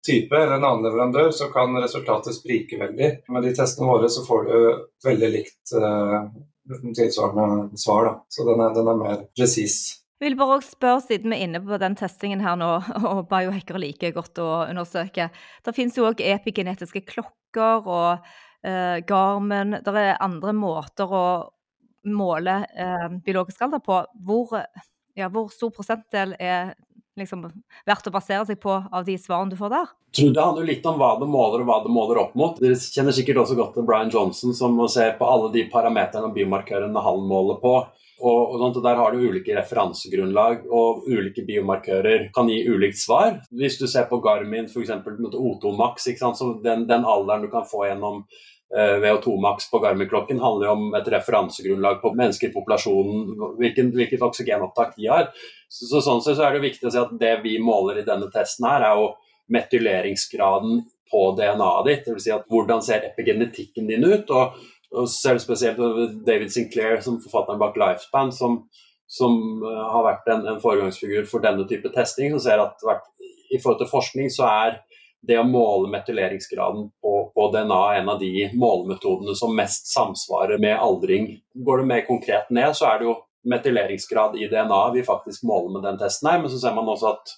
[0.05, 3.12] type eller en annen leverandør, så kan resultatet sprike veldig.
[3.37, 4.59] Med de testene våre så får du
[5.05, 6.24] veldig likt uh,
[6.68, 8.09] tilsvarende svar.
[8.09, 8.14] Da.
[8.29, 10.00] Så den er, den er mer presis.
[10.20, 12.70] Jeg vil bare også spørre, siden vi er inne på den testingen her nå,
[13.11, 15.29] og biohackere liker godt å undersøke.
[15.64, 18.31] Det finnes jo òg epigenetiske klokker og
[18.64, 19.81] eh, Garmin.
[19.85, 21.27] Det er andre måter å
[22.05, 24.00] måle eh, biologisk alder på.
[24.24, 24.55] Hvor,
[25.18, 26.74] ja, hvor stor prosentdel er
[27.18, 27.44] liksom
[27.87, 29.90] verdt å basere seg på av de svarene du får der?
[30.14, 32.61] Jeg tror Det handler litt om hva det måler og hva det måler opp mot.
[32.62, 36.31] Dere kjenner sikkert også godt til Brian Johnson som må se på alle de parameterne
[36.31, 37.77] og biomarkørene han måler på.
[38.24, 43.40] Og, og Der har du ulike referansegrunnlag, og ulike biomarkører kan gi ulikt svar.
[43.50, 44.92] Hvis du ser på Garmin, f.eks.
[44.94, 46.07] O2 Max,
[46.62, 48.22] den, den alderen du kan få gjennom
[48.72, 54.24] Eh, VO2 Max på Garmin-klokken handler om et referansegrunnlag på mennesker i populasjonen, hvilken, hvilket
[54.24, 55.29] oksygenopptak de har.
[55.68, 58.07] Så, så, sånn sett så er det viktig å si at det vi måler i
[58.07, 59.12] denne testen her, er jo
[59.55, 60.81] metyleringsgraden
[61.12, 62.09] på DNA-et ditt.
[62.09, 62.24] Dvs.
[62.24, 64.33] Si at hvordan ser epigenetikken din ut?
[64.35, 64.57] Og,
[64.94, 65.79] og selv spesielt
[66.27, 68.62] David Sinclair, som forfatteren bak Lifespan, som,
[69.07, 72.83] som uh, har vært en, en foregangsfigur for denne type testing, som ser at
[73.55, 74.81] i forhold til forskning så er
[75.27, 80.61] det å måle metyleringsgraden på, på, DNA er en av de målemetodene som mest samsvarer
[80.63, 81.31] med aldring.
[81.55, 83.17] Går det mer konkret ned, så er det jo
[83.49, 87.15] metyleringsgrad i DNA vi faktisk måler med den testen her, men så ser man også
[87.15, 87.35] at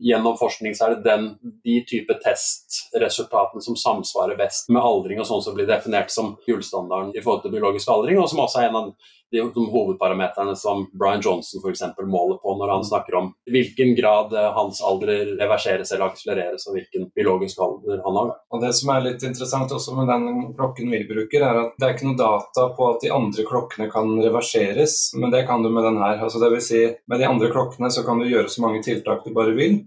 [0.00, 1.26] gjennom forskning så er det den,
[1.64, 7.12] de type testresultatene som samsvarer best med aldring, og sånn som blir definert som gullstandarden
[7.14, 8.92] i forhold til biologisk aldring, og som også er en av
[9.30, 14.50] de, hovedparameterne som Brian Johnson eksempel, måler på når han snakker om hvilken grad eh,
[14.56, 18.32] hans alder reverseres eller akselereres, og hvilken biologisk alder han har.
[18.50, 21.86] Og Det som er litt interessant også med den klokken vi bruker, er at det
[21.86, 25.70] er ikke noe data på at de andre klokkene kan reverseres, men det kan du
[25.70, 26.18] med den her.
[26.24, 29.34] Altså vil si, med de andre klokkene så kan du gjøre så mange tiltak du
[29.36, 29.80] bare vil.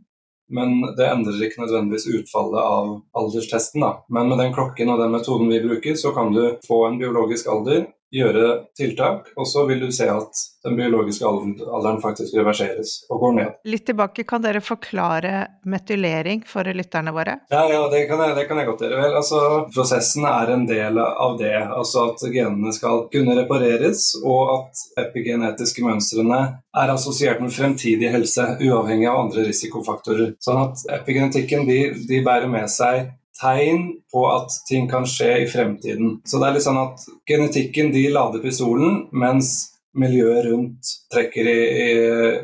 [0.54, 3.82] Men det endrer ikke nødvendigvis utfallet av alderstesten.
[3.82, 3.94] Da.
[4.14, 7.48] Men med den klokken og den metoden vi bruker, så kan du få en biologisk
[7.50, 13.20] alder gjøre tiltak, og så vil du se at den biologiske alderen faktisk reverseres og
[13.24, 13.56] går ned.
[13.68, 15.34] Litt tilbake, kan dere forklare
[15.70, 17.36] metylering for lytterne våre?
[17.52, 19.02] Ja, ja det, kan jeg, det, kan jeg, godt gjøre.
[19.02, 19.42] Vel, altså,
[19.74, 21.56] prosessen er en del av det.
[21.66, 26.42] Altså at genene skal kunne repareres, og at epigenetiske mønstrene
[26.84, 30.38] er assosiert med fremtidig helse, uavhengig av andre risikofaktorer.
[30.44, 35.50] Sånn at epigenetikken de, de bærer med seg tegn på at ting kan skje i
[35.50, 36.20] fremtiden.
[36.26, 39.54] Så det er litt sånn at genetikken de lader pistolen, mens
[39.98, 41.90] miljøet rundt trekker i, i,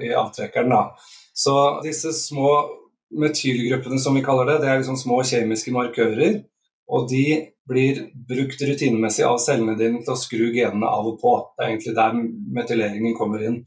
[0.09, 0.73] i avtrekkeren.
[0.73, 0.83] Da.
[1.33, 2.51] Så disse små
[3.19, 6.41] metylgruppene, som vi kaller det, det er liksom små kjemiske markører.
[6.89, 7.23] Og de
[7.69, 11.35] blir brukt rutinemessig av cellene dine til å skru genene av og på.
[11.53, 12.19] Det er egentlig der
[12.57, 13.59] metyleringen kommer inn.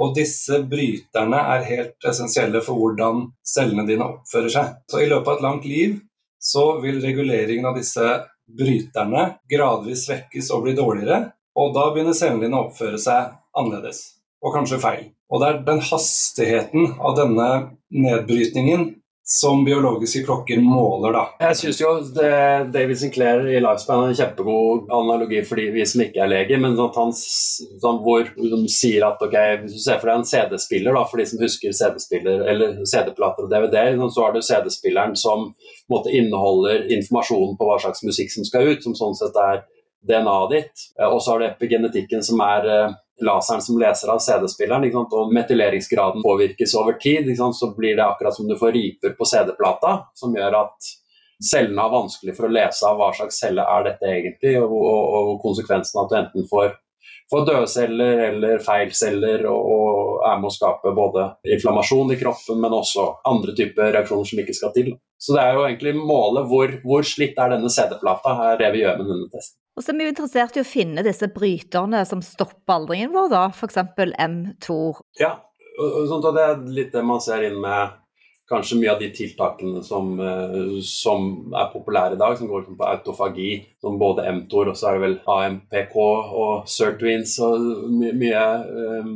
[0.00, 4.72] Og disse bryterne er helt essensielle for hvordan cellene dine oppfører seg.
[4.90, 6.00] Så i løpet av et langt liv
[6.44, 8.04] så vil reguleringen av disse
[8.44, 11.30] bryterne gradvis svekkes og bli dårligere.
[11.56, 14.00] Og da begynner cellene å oppføre seg annerledes,
[14.42, 15.04] og kanskje feil.
[15.30, 17.48] Og det er den hastigheten av denne
[17.94, 18.90] nedbrytningen
[19.26, 21.22] som biologiske klokker måler, da.
[21.46, 22.32] Jeg syns jo det,
[22.74, 26.76] David Sinclair i Lifespan er en kjempegod analogi for vi som ikke er leger, men
[26.76, 30.92] at han, sånn, hvor de sier at ok, hvis du ser for deg en CD-spiller,
[30.92, 33.78] da, for de som husker CD-spiller eller CD-plater og DVD,
[34.12, 35.54] så har du CD-spilleren som
[35.88, 39.64] måte, inneholder informasjon på hva slags musikk som skal ut, som sånn sett er
[40.04, 40.84] DNA-et ditt.
[41.08, 46.24] Og så har du epigenetikken som er eh, laseren som leser av CD-spilleren, og metyleringsgraden
[46.24, 50.58] påvirkes over tid, så blir det akkurat som du får riper på CD-plata, som gjør
[50.64, 50.94] at
[51.50, 55.14] cellene har vanskelig for å lese av hva slags celle er dette egentlig, og, og,
[55.20, 56.74] og konsekvensen av at du enten får,
[57.30, 62.20] får døde celler eller feil celler, og, og, er med å skape både inflammasjon i
[62.20, 64.94] kroppen, men også andre typer reaksjoner som ikke skal til.
[65.20, 68.82] Så det er jo egentlig målet hvor, hvor slitt er denne CD-plata, er det vi
[68.84, 69.58] gjør med denne testen.
[69.74, 73.28] Og så er vi jo interessert i å finne disse bryterne som stopper aldringen vår,
[73.32, 73.80] da, f.eks.
[73.98, 74.78] M2.
[75.18, 75.34] Ja,
[75.82, 77.96] og det er litt det man ser inn med
[78.50, 82.86] kanskje mye av de tiltakene som, eh, som er populære i dag, som går på
[82.86, 89.14] autofagi, som både mTOR og så er det vel AMPK og Sirtwins og mye um,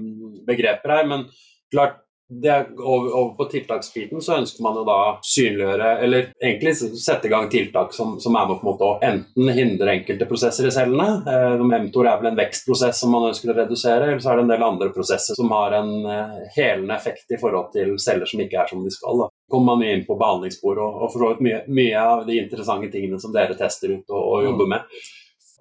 [0.48, 1.06] begreper her.
[1.10, 1.26] Men
[1.70, 7.24] klart, det, over, over, på tiltaksbiten så ønsker man jo da synliggjøre, eller egentlig sette
[7.24, 10.68] i gang tiltak som, som er med på en måte å enten hindre enkelte prosesser
[10.68, 11.22] i cellene.
[11.24, 14.44] Eh, mTOR er vel en vekstprosess som man ønsker å redusere, eller så er det
[14.44, 18.44] en del andre prosesser som har en eh, helende effekt i forhold til celler som
[18.44, 19.24] ikke er som de skal.
[19.24, 19.30] Da.
[19.48, 23.32] kommer man inn på behandlingsspor og, og for mye, mye, av de interessante tingene som
[23.32, 25.00] dere tester ut og, og jobber med.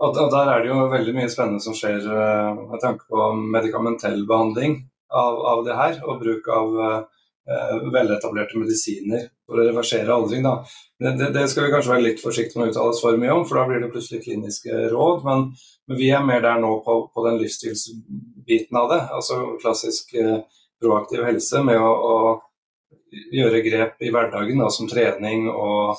[0.03, 4.19] Og Der er det jo veldig mye spennende som skjer uh, med tanke på medikamentell
[4.29, 4.81] behandling
[5.13, 10.43] av, av det her, og bruk av uh, veletablerte medisiner for å reversere aldring.
[10.45, 10.57] Da.
[10.99, 13.35] Det, det, det, skal vi kanskje være litt forsiktige med å uttale oss for mye
[13.35, 15.23] om, for da blir det plutselig kliniske råd.
[15.27, 15.47] Men,
[15.87, 19.01] men vi er mer der nå på, på den livsstilsbiten av det.
[19.19, 20.41] Altså klassisk uh,
[20.83, 22.15] proaktiv helse med å, å
[23.33, 25.97] gjøre grep i hverdagen, da, som trening og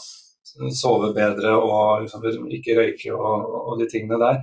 [0.74, 4.40] sove bedre og liksom, ikke røyke og, og, de tingene der.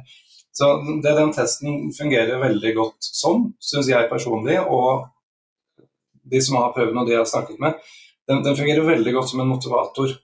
[0.55, 0.69] Så
[1.03, 5.09] det den testen fungerer veldig godt som, syns jeg personlig, og
[6.31, 7.81] de som har prøvd og de jeg har snakket med,
[8.29, 10.15] den, den, fungerer veldig godt som en motivator.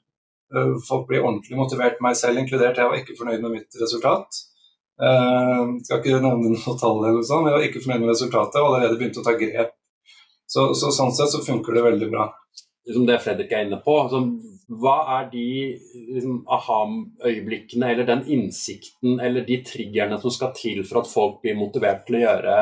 [0.55, 2.79] Eh, folk blir ordentlig motivert, meg selv inkludert.
[2.79, 4.39] Jeg var ikke fornøyd med mitt resultat.
[5.01, 8.67] Uh, skal ikke nevne noe tall, eller men jeg var ikke fornøyd med resultatet og
[8.67, 9.71] allerede begynte å ta grep.
[10.45, 12.27] Så, så sånn sett så funker det veldig bra.
[12.87, 13.93] Liksom det Fredrik er inne på,
[14.81, 15.47] hva er de
[16.15, 21.59] liksom, aha-øyeblikkene eller den innsikten eller de triggerne som skal til for at folk blir
[21.59, 22.55] motivert til å gjøre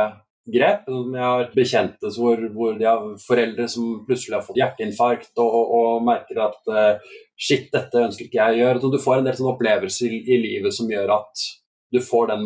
[0.50, 0.90] grep?
[0.90, 5.74] Jeg har bekjente hvor, hvor de har foreldre som plutselig har fått hjerteinfarkt og, og,
[5.78, 8.84] og merker at uh, shit, dette ønsker ikke jeg å gjøre.
[8.84, 11.48] Så du får en del sånne opplevelser i, livet som gjør at
[11.94, 12.46] du får den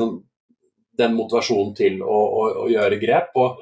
[0.00, 0.18] sånn,
[0.98, 3.34] den motivasjonen til å, å, å, gjøre grep.
[3.38, 3.60] Og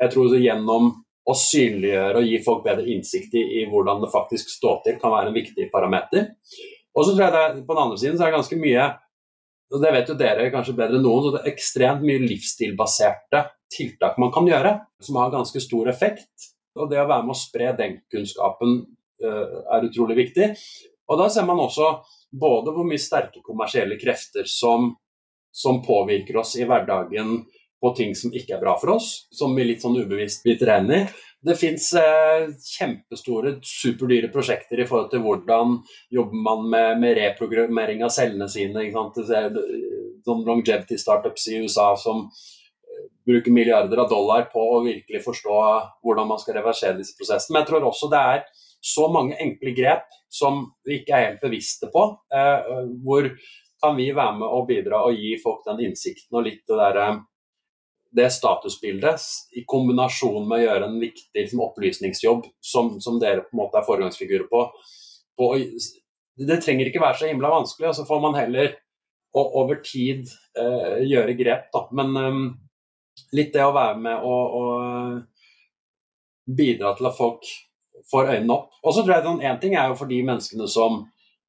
[0.00, 0.94] jeg tror så gjennom
[1.26, 5.14] å synliggjøre og gi folk bedre innsikt i, i, hvordan det faktisk står til, kan
[5.14, 6.30] være en viktig parameter.
[6.96, 8.86] Og så tror jeg det, På den andre siden så er det ganske mye
[9.74, 13.42] og det vet jo dere kanskje bedre enn noen, så det er ekstremt mye livsstilbaserte
[13.72, 16.52] tiltak man kan gjøre, som har ganske stor effekt.
[16.78, 18.76] Og det å være med å spre den kunnskapen
[19.24, 20.52] uh, er utrolig viktig.
[21.10, 21.96] Og da ser man også
[22.36, 24.92] både hvor mye sterke kommersielle krefter som,
[25.50, 27.40] som påvirker oss i hverdagen
[27.80, 31.04] på ting som ikke er bra for oss, som vi litt sånn ubevisst biter hendene
[31.04, 31.08] i.
[31.46, 35.76] Det fins eh, kjempestore, superdyre prosjekter i forhold til hvordan
[36.14, 38.86] jobber man med, med reprogrammering av cellene sine.
[40.26, 45.60] Sånn longevity startups i USA som eh, bruker milliarder av dollar på å virkelig forstå
[46.02, 47.54] hvordan man skal reversere disse prosessene.
[47.54, 48.42] Men jeg tror også det er
[48.86, 52.08] så mange enkle grep som vi ikke er helt bevisste på.
[52.34, 53.30] Eh, hvor
[53.82, 57.08] kan vi være med og bidra og gi folk den innsikten og litt det derre
[58.16, 59.22] det statusbildet
[59.56, 63.80] i kombinasjon med å gjøre en viktig liksom, opplysningsjobb, som, som, dere på en måte
[63.80, 64.64] er foregangsfigurer på,
[65.36, 65.50] på,
[66.48, 68.72] Det trenger ikke være så himla vanskelig, og så får man heller
[69.36, 71.68] og, over tid eh, gjøre grep.
[71.74, 71.84] Da.
[71.96, 72.46] Men um,
[73.36, 77.44] litt det å være med og, og bidra til at folk
[78.10, 78.72] får øynene opp.
[78.84, 81.04] Og så tror jeg at Én ting er jo for de menneskene som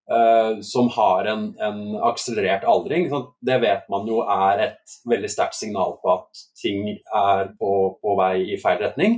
[0.08, 3.10] Uh, som har en, en, akselerert aldring.
[3.44, 8.14] Det vet man jo er et veldig sterkt signal på at ting er på, på,
[8.16, 9.18] vei i feil retning.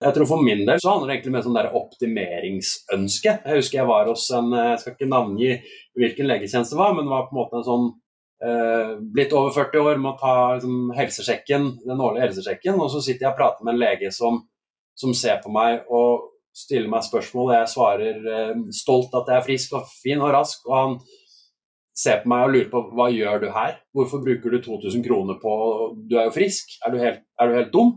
[0.00, 3.36] Jeg tror For min del så handler det egentlig om et sånn optimeringsønske.
[3.44, 5.52] Jeg husker jeg var hos en Jeg skal ikke navngi
[6.00, 7.86] hvilken legetjeneste det var, men det var på en måte en sånn
[8.48, 13.28] uh, Blitt over 40 år, må ta liksom, helsesjekken, den årlige helsesjekken, og så sitter
[13.28, 14.40] jeg og prater med en lege som,
[14.96, 19.38] som ser på meg og stiller meg spørsmål, og jeg svarer eh, stolt at jeg
[19.38, 20.64] er frisk og fin og rask.
[20.68, 20.96] Og han
[21.96, 23.76] ser på meg og lurer på hva gjør du her?
[23.96, 25.52] Hvorfor bruker du 2000 kroner på
[26.08, 27.92] Du er jo frisk, er du helt, er du helt dum?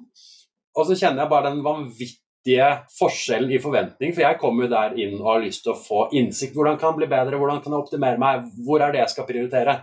[0.73, 4.97] Og så kjenner jeg bare den vanvittige forskjellen i forventning, for jeg kommer jo der
[4.99, 6.55] inn og har lyst til å få innsikt.
[6.57, 9.29] Hvordan kan jeg bli bedre, hvordan kan jeg optimere meg, hvor er det jeg skal
[9.29, 9.77] prioritere?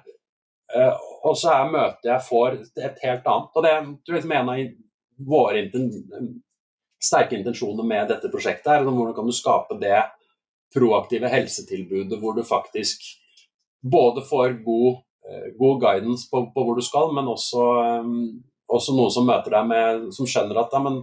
[0.71, 0.95] Uh,
[1.27, 3.55] og så er møtet jeg får et helt annet.
[3.55, 3.73] Og det
[4.07, 4.61] tror jeg er en av
[5.31, 5.65] våre
[7.01, 8.73] sterke intensjoner med dette prosjektet.
[8.73, 10.03] er Hvordan kan du skape det
[10.75, 13.03] proaktive helsetilbudet hvor du faktisk
[13.83, 17.65] både får god, eh, god guidance på, på, hvor du skal, men også,
[18.05, 21.01] um, også noen som møter deg med, som skjønner at ja, men,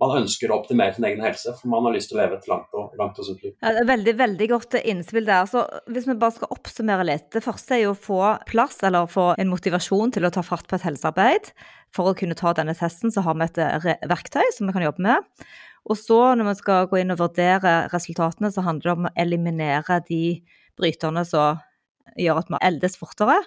[0.00, 2.48] man ønsker å optimere sin egen helse, for man har lyst til å leve et
[2.48, 3.52] langt og, langt og sunt liv.
[3.60, 5.48] Ja, det er veldig veldig godt innspill der.
[5.50, 7.28] Så Hvis vi bare skal oppsummere litt.
[7.34, 10.68] Det første er jo å få plass, eller få en motivasjon til å ta fart
[10.70, 11.52] på et helsearbeid.
[11.96, 15.04] For å kunne ta denne testen, så har vi et verktøy som vi kan jobbe
[15.04, 15.48] med.
[15.90, 19.16] Og så når vi skal gå inn og vurdere resultatene, så handler det om å
[19.20, 20.24] eliminere de
[20.80, 21.60] bryterne som
[22.20, 23.40] gjør at vi eldes fortere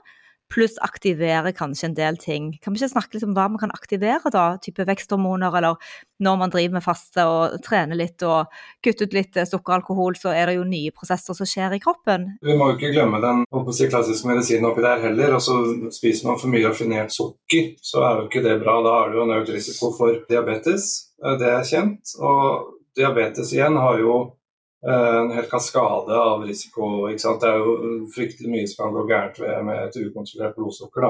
[0.51, 2.51] pluss aktivere kanskje en del ting.
[2.61, 4.57] Kan vi ikke snakke litt om hva man kan aktivere, da?
[4.61, 8.51] Type veksthormoner, eller når man driver med faste og trener litt og
[8.85, 11.81] kutter ut litt sukker og alkohol, så er det jo nye prosesser som skjer i
[11.83, 12.29] kroppen.
[12.45, 15.39] Vi må jo ikke glemme den si, klassiske medisinen oppi der heller.
[15.39, 15.57] altså
[15.93, 18.77] Spiser man for mye raffinert sukker, så er jo ikke det bra.
[18.85, 20.93] Da har du jo en økt risiko for diabetes.
[21.39, 22.15] Det er kjent.
[22.21, 24.42] Og diabetes igjen har jo Eh,
[24.83, 27.07] en hel kaskade av risiko.
[27.07, 31.07] Det er jo fryktelig mye som kan gå gærent med et ukontrollert blodsukker.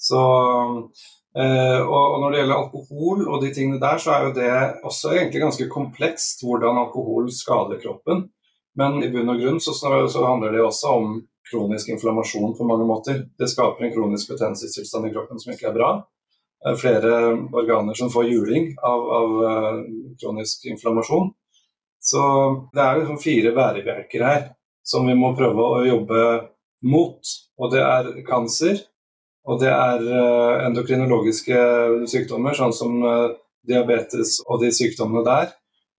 [0.00, 0.20] Så,
[1.36, 5.14] eh, og når det gjelder alkohol og de tingene der, så er jo det også
[5.14, 8.30] egentlig ganske komplekst hvordan alkohol skader kroppen.
[8.78, 11.18] Men i bunn og grunn så, så handler det også om
[11.50, 13.26] kronisk inflammasjon på mange måter.
[13.38, 15.90] Det skaper en kronisk betennelsestilstand i kroppen som ikke er bra.
[16.76, 17.12] Flere
[17.56, 19.84] organer som får juling av, av
[20.20, 21.32] kronisk inflammasjon.
[22.00, 22.22] Så
[22.74, 24.48] det er liksom fire bærebjelker her
[24.86, 26.24] som vi må prøve å jobbe
[26.88, 27.34] mot.
[27.60, 28.80] Og det er kanser,
[29.48, 31.62] og det er eh, endokrinologiske
[32.10, 33.32] sykdommer, sånn som eh,
[33.68, 35.50] diabetes og de sykdommene der.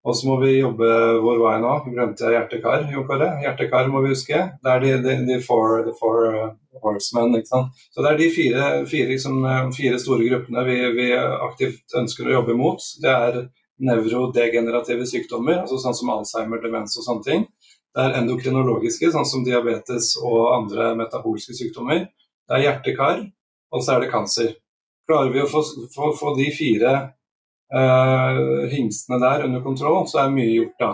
[0.01, 0.87] Og så må vi jobbe
[1.21, 1.73] vår vei nå.
[1.93, 2.87] Glemte jeg hjertekar?
[2.89, 3.27] Jo Kåre?
[3.43, 4.39] Hjerte-kar må vi huske.
[4.63, 6.47] Det er de, de, de four, four uh,
[6.81, 7.35] horsemen.
[7.37, 7.83] ikke sant?
[7.93, 9.45] Så det er de fire, fire, liksom,
[9.77, 12.87] fire store gruppene vi, vi, aktivt ønsker å jobbe mot.
[13.03, 13.37] Det er
[13.82, 17.46] nevrodegenerative sykdommer, altså sånn som Alzheimer, demens og sånne ting.
[17.91, 22.06] Det er endokrinologiske, sånn som diabetes og andre metabolske sykdommer.
[22.48, 23.24] Det er hjerte-kar,
[23.72, 24.54] og så er det kancer.
[25.10, 26.94] Klarer vi å få, få, få de fire
[27.76, 30.91] uh, hingstene der under kontroll, så er mye gjort da.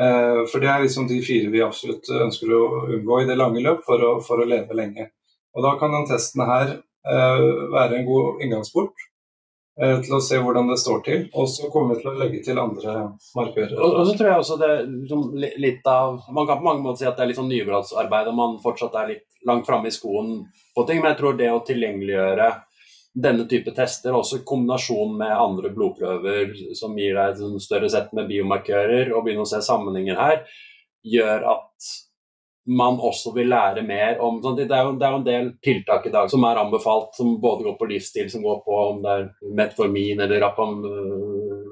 [0.00, 2.62] Uh, for det er liksom de fire vi absolutt ønsker å
[2.96, 5.10] unngå i det lange løp for å, for å leve lenge.
[5.54, 9.09] Og Da kan den testen her uh, være en god inngangsport
[9.80, 11.26] til å se hvordan det står til.
[11.32, 12.96] Og så kommer vi til å legge til andre
[13.36, 13.76] markører.
[13.78, 15.22] Og, og, så tror jeg også det liksom,
[15.64, 18.36] litt av Man kan på mange måter si at det er litt sånn nybrottsarbeid, og
[18.36, 20.34] man fortsatt er litt langt framme i skoen
[20.76, 21.00] på ting.
[21.00, 22.50] Men jeg tror det å tilgjengeliggjøre
[23.20, 27.88] denne type tester, også i kombinasjon med andre blodprøver som gir deg et sånn større
[27.90, 30.44] sett med biomarkører, og begynne å se sammenhenger her,
[31.02, 31.90] gjør at
[32.68, 35.46] man også vil lære mer om sånn, det, er jo, det, er jo, en del
[35.64, 39.00] tiltak i dag som er anbefalt, som både går på livsstil, som går på om
[39.04, 40.76] det er metformin eller rapam,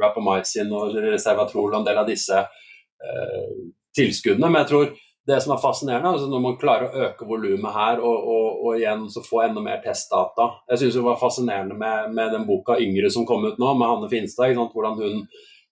[0.00, 3.52] rapamycin og reservatrol og en del av disse eh,
[3.98, 4.48] tilskuddene.
[4.48, 4.88] Men jeg tror
[5.28, 8.70] det som er fascinerende, altså når man klarer å øke volumet her og, og, og,
[8.78, 12.78] igjen så få enda mer testdata Jeg syns det var fascinerende med, med, den boka
[12.80, 14.56] 'Yngre' som kom ut nå, med Hanne Finstad.
[14.56, 15.26] Hvordan hun,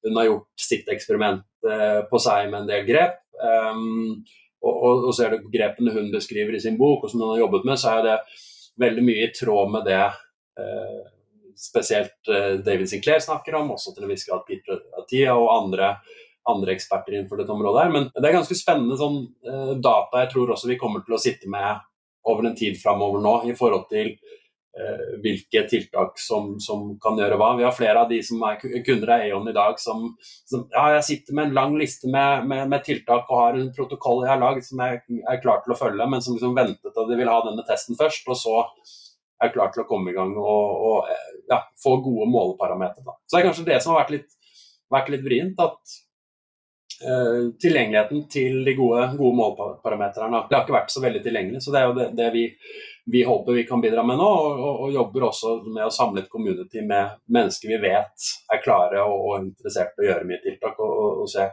[0.04, 3.16] hun, har gjort sitt eksperiment eh, på seg med en del grep.
[3.40, 4.20] Um,
[4.66, 7.44] og, og, og ser du grepene hun beskriver i sin bok, og som hun har
[7.44, 8.16] jobbet med, så er det
[8.82, 11.00] veldig mye i tråd med det eh,
[11.56, 15.96] spesielt eh, David Sinclair snakker om, også til en viss grad Peter Atia og andre
[16.46, 17.82] andre eksperter innenfor dette området.
[17.82, 21.16] her, Men det er ganske spennende sånn, eh, data jeg tror også vi kommer til
[21.16, 21.80] å sitte med
[22.26, 24.14] over en tid framover nå, i forhold til
[25.22, 27.54] hvilke tiltak som, som, kan gjøre hva.
[27.56, 30.84] Vi har flere av de som er kunder av Eon i dag som, som ja,
[30.98, 34.34] jeg sitter med en lang liste med, med, med, tiltak og har en protokoll jeg
[34.34, 35.00] har lagd som jeg
[35.32, 37.98] er klar til å følge, men som liksom ventet at de vil ha denne testen
[37.98, 38.28] først.
[38.28, 38.56] og så
[39.42, 43.16] er klar til å komme i gang og, og ja, få gode måleparametere.
[43.26, 44.36] Så det er kanskje det som har vært litt,
[44.92, 45.60] vært litt vrient.
[45.60, 45.96] at
[46.96, 50.44] tilgjengeligheten til de gode, gode målparameterne.
[50.48, 52.44] Det har ikke vært så veldig tilgjengelig, så det er jo det, det vi,
[53.12, 54.28] vi, håper vi kan bidra med nå.
[54.30, 58.64] Og, og, og, jobber også med å samle et community med mennesker vi vet er
[58.64, 60.80] klare og, og interessert i å gjøre mye tiltak.
[60.80, 61.50] Og, og, se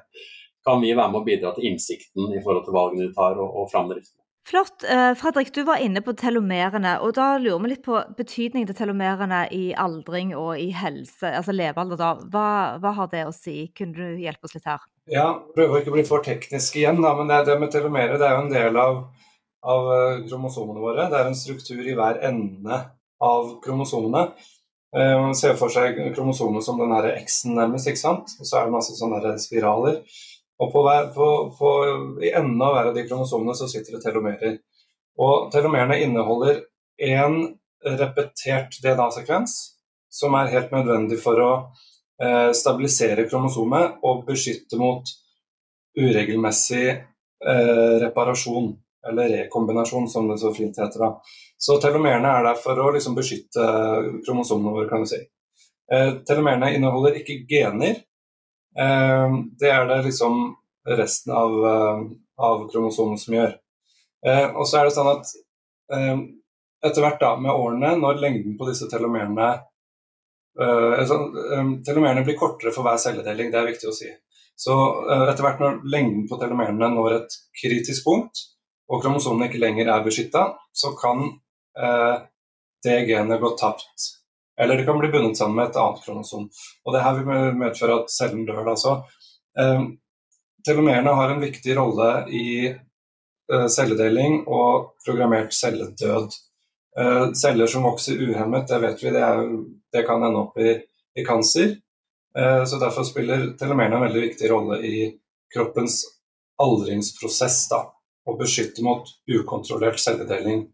[0.64, 3.50] kan vi være med å bidra til innsikten i forhold til valgene vi tar og,
[3.64, 4.16] og framdriften.
[4.48, 4.84] Flott.
[4.84, 6.98] Eh, Fredrik, du var inne på telomerene.
[7.00, 11.56] og Da lurer vi litt på betydningen til telomerene i aldring og i helse, altså
[11.56, 12.00] levealder.
[12.00, 12.10] da.
[12.32, 12.48] Hva,
[12.84, 13.70] hva har det å si?
[13.76, 14.84] Kunne du hjelpe oss litt her?
[15.12, 15.26] Ja,
[15.56, 18.38] prøver ikke å bli for teknisk igjen, da, men det, det med telomere det er
[18.38, 19.00] jo en del av,
[19.68, 21.10] av eh, kromosomene våre.
[21.12, 22.78] Det er en struktur i hver ende
[23.24, 24.30] av kromosomene.
[24.96, 28.32] Eh, man ser for seg kromosomene som den X-en nærmest, ikke sant?
[28.40, 30.00] og så er det masse sånne spiraler.
[30.64, 31.74] Og på hver, på, på,
[32.24, 34.60] I enden av hver av de kromosomene så sitter det telomerer.
[35.20, 36.64] Og telomerene inneholder
[37.04, 37.42] én
[37.84, 39.58] repetert DNA-sekvens
[40.14, 41.52] som er helt nødvendig for å
[42.54, 45.08] stabilisere kromosomet og beskytte mot
[46.00, 46.90] uregelmessig
[47.48, 48.74] eh, reparasjon,
[49.08, 51.00] eller rekombinasjon, som det så fint heter.
[51.00, 51.16] da.
[51.58, 53.68] Så telomerene er der for å liksom, beskytte
[54.26, 55.22] kromosomene våre, kan du si.
[55.94, 58.00] Eh, telomerene inneholder ikke gener.
[58.80, 60.46] Eh, det er det liksom
[60.98, 62.06] resten av, eh,
[62.38, 63.58] av kromosomen som gjør.
[64.26, 65.40] Eh, og så er det sånn at
[65.94, 69.50] etter hvert da, med årene, når lengden på disse telomerene
[70.58, 74.12] telomerene blir kortere for hver celledeling, det er viktig å si.
[74.56, 74.74] Så
[75.10, 78.46] uh, etter hvert når lengden på telomerene når et kritisk punkt,
[78.92, 80.46] og kromosomene ikke lenger er beskytta,
[80.76, 81.24] så kan
[81.80, 82.22] uh,
[82.86, 84.12] det genet gå tapt.
[84.60, 86.50] Eller det kan bli bundet sammen med et annet kromosom.
[86.86, 88.68] Og det her vil medføre at cellen dør.
[88.70, 89.00] Altså.
[90.68, 92.46] telomerene har en viktig rolle i
[93.50, 96.38] celledeling og programmert celledød.
[97.40, 99.42] Celler som vokser uhemmet, det vet vi, det, er,
[99.94, 100.76] det kan ende opp i,
[101.20, 101.76] i kancer.
[102.38, 104.96] Uh, så Derfor spiller telomerene en veldig viktig rolle i
[105.54, 106.02] kroppens
[106.62, 107.68] aldringsprosess.
[107.72, 107.84] Da,
[108.28, 110.68] og beskytte mot ukontrollert celledeling,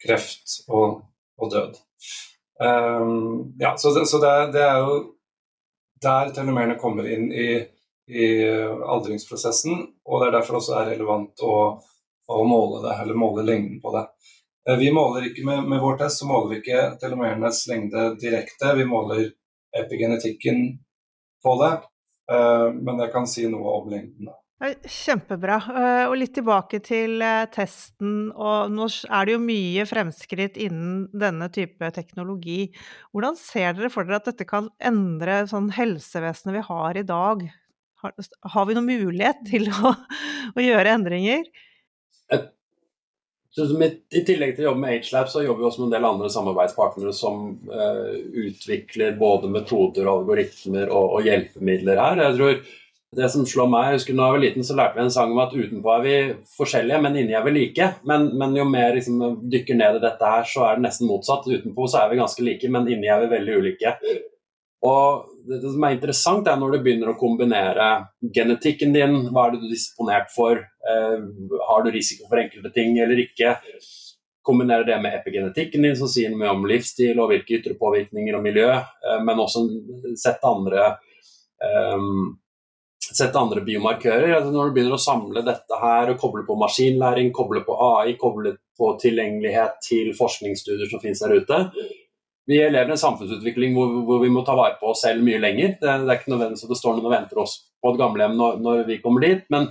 [0.00, 1.00] kreft og,
[1.40, 1.78] og død.
[2.60, 4.96] Um, ja, så, det, så det, det, er jo
[6.02, 7.48] der telomerene kommer inn i,
[8.08, 11.56] i aldringsprosessen, og det er derfor også er relevant å,
[12.28, 14.04] å måle det, eller måle lengden på det.
[14.68, 18.74] Eh, vi måler ikke med, med, vår test så måler vi ikke telomerenes lengde direkte,
[18.76, 19.30] vi måler
[19.76, 20.66] epigenetikken
[21.44, 21.72] på det.
[22.32, 24.32] Eh, men jeg kan si noe om lengden.
[24.60, 25.56] Kjempebra.
[25.56, 28.28] Eh, og litt tilbake til testen.
[28.36, 32.66] og Nå er det jo mye fremskritt innen denne type teknologi.
[33.14, 37.48] Hvordan ser dere for dere at dette kan endre sånn helsevesenet vi har i dag?
[38.04, 38.12] Har,
[38.52, 39.96] har vi noen mulighet til å,
[40.56, 41.48] å gjøre endringer?
[42.30, 42.48] Jeg
[43.58, 46.28] I tillegg til å jobbe med Agelab, så jobber vi også med en del andre
[46.30, 48.12] samarbeidspartnere som uh,
[48.44, 52.22] utvikler både metoder, algoritmer og, og, hjelpemidler her.
[52.28, 52.60] Jeg tror
[53.18, 55.32] det som slår meg, jeg husker Da jeg var liten, så lærte vi en sang
[55.34, 56.16] om at utenpå er vi
[56.54, 57.88] forskjellige, men inni er vi like.
[58.06, 61.50] Men, men jo mer liksom, dykker ned i dette her, så er det nesten motsatt.
[61.50, 63.96] Utenpå så er vi ganske like, men inni er vi veldig ulike.
[64.86, 67.88] Og det, som er interessant, er når du begynner å kombinere
[68.34, 71.18] genetikken din, hva er det du er disponert for, eh,
[71.68, 73.58] har du risiko for enkelte ting eller ikke.
[74.46, 78.42] Kombinere det med epigenetikken din, som sier mye om livsstil og hvilke ytre påvirkninger og
[78.42, 79.66] miljø, eh, men også
[80.16, 80.96] sette andre
[81.60, 82.08] eh,
[83.10, 84.34] sette andre biomarkører.
[84.36, 88.14] Altså når du begynner å samle dette her og koble på maskinlæring, koble på AI,
[88.20, 91.58] koble på tilgjengelighet til forskningsstudier som finnes der ute,
[92.50, 95.38] vi lever i en samfunnsutvikling hvor, hvor, vi må ta vare på oss selv mye
[95.38, 95.76] lenger.
[95.78, 98.34] Det, det er ikke nødvendigvis at det står noen og venter oss på et gamlehjem
[98.38, 99.46] når, når vi kommer dit.
[99.54, 99.70] Men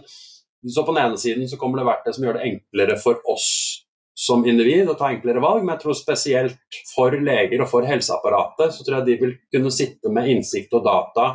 [0.64, 3.50] så på den ene siden så kommer det verktøy som gjør det enklere for oss
[4.20, 8.74] som individ å ta enklere valg, men jeg tror spesielt for leger og for helseapparatet
[8.76, 11.30] så tror jeg de vil kunne sitte med innsikt og data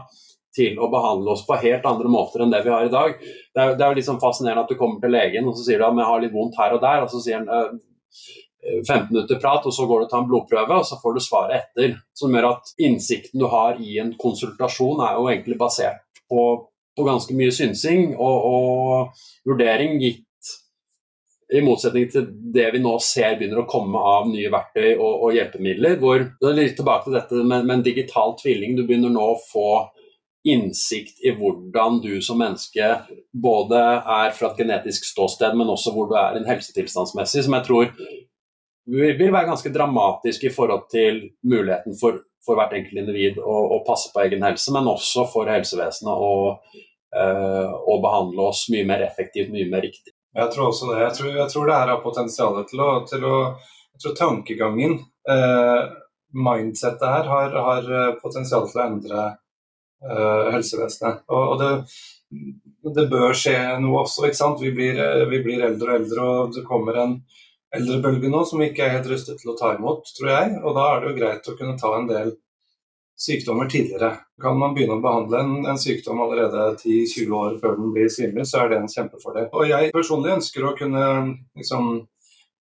[0.54, 3.16] til å behandle oss på helt andre måter enn det vi har i dag.
[3.16, 5.64] Det er, det er jo litt sånn fascinerende at du kommer til legen og så
[5.64, 7.80] sier du at jeg har litt vondt her og der, og så sier han
[8.64, 11.22] 15 minutter prat, og så går du og tar en blodprøve, og så får du
[11.24, 11.96] svaret etter.
[12.16, 16.44] Som gjør at innsikten du har i en konsultasjon, er jo egentlig basert på,
[16.96, 20.22] på ganske mye synsing og, og, vurdering, gitt
[21.54, 25.34] i motsetning til det vi nå ser begynner å komme av nye verktøy og, og
[25.36, 25.98] hjelpemidler.
[26.00, 26.24] hvor
[26.56, 28.74] litt tilbake til dette med, med en digital tvilling.
[28.78, 29.68] Du begynner nå å få
[30.44, 32.88] innsikt i hvordan du som menneske
[33.32, 37.68] både er fra et genetisk ståsted, men også hvor du er en helsetilstandsmessig, som jeg
[37.68, 37.92] tror
[38.86, 43.80] vil være ganske dramatisk i forhold til muligheten for, for hvert enkelt individ å, å,
[43.86, 46.34] passe på egen helse, men også for helsevesenet å,
[47.16, 50.12] øh, å, behandle oss mye mer effektivt, mye mer riktig.
[50.34, 51.00] Jeg tror også det.
[51.04, 53.36] Jeg tror, jeg tror det her har potensial til å, til å
[53.94, 54.96] Jeg tror tankegangen,
[55.30, 55.82] eh,
[56.34, 59.20] mindsettet her, har, har eh, potensial til å endre
[60.02, 61.20] eh, helsevesenet.
[61.30, 61.68] Og, og det,
[62.96, 63.54] det, bør skje
[63.84, 64.24] noe også.
[64.26, 64.58] ikke sant?
[64.58, 64.98] Vi blir,
[65.30, 67.14] vi blir eldre og eldre, og det kommer en
[67.78, 70.56] eldrebølge nå som ikke er helt rustet til å ta imot, tror jeg.
[70.62, 72.34] Og da er det jo greit å kunne ta en del
[73.20, 74.10] sykdommer tidligere.
[74.42, 78.46] Kan man begynne å behandle en, en sykdom allerede 10-20 år før den blir synlig,
[78.50, 79.50] så er det en kjempefordel.
[79.52, 81.06] Og jeg personlig ønsker å kunne
[81.54, 81.94] liksom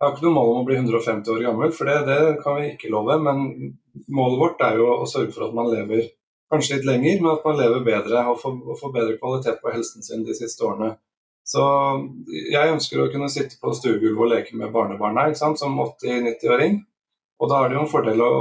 [0.01, 2.57] Jeg har ikke noe mål om å bli 150 år gammel, for det, det kan
[2.57, 3.16] vi ikke love.
[3.24, 3.70] Men
[4.11, 6.09] målet vårt er jo å sørge for at man lever
[6.51, 9.72] kanskje litt lenger, men at man lever bedre og får, og får bedre kvalitet på
[9.72, 10.97] helsen sin de siste årene.
[11.43, 11.63] Så
[12.31, 15.59] jeg ønsker å kunne sitte på stuegulvet og leke med barnebarna ikke sant?
[15.59, 16.79] som 80-90-åring.
[17.43, 18.33] Og da er det jo en fordel å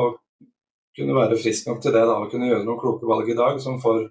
[0.96, 3.58] kunne være frisk nok til det, da, og kunne gjøre noen kloke valg i dag
[3.64, 4.04] som får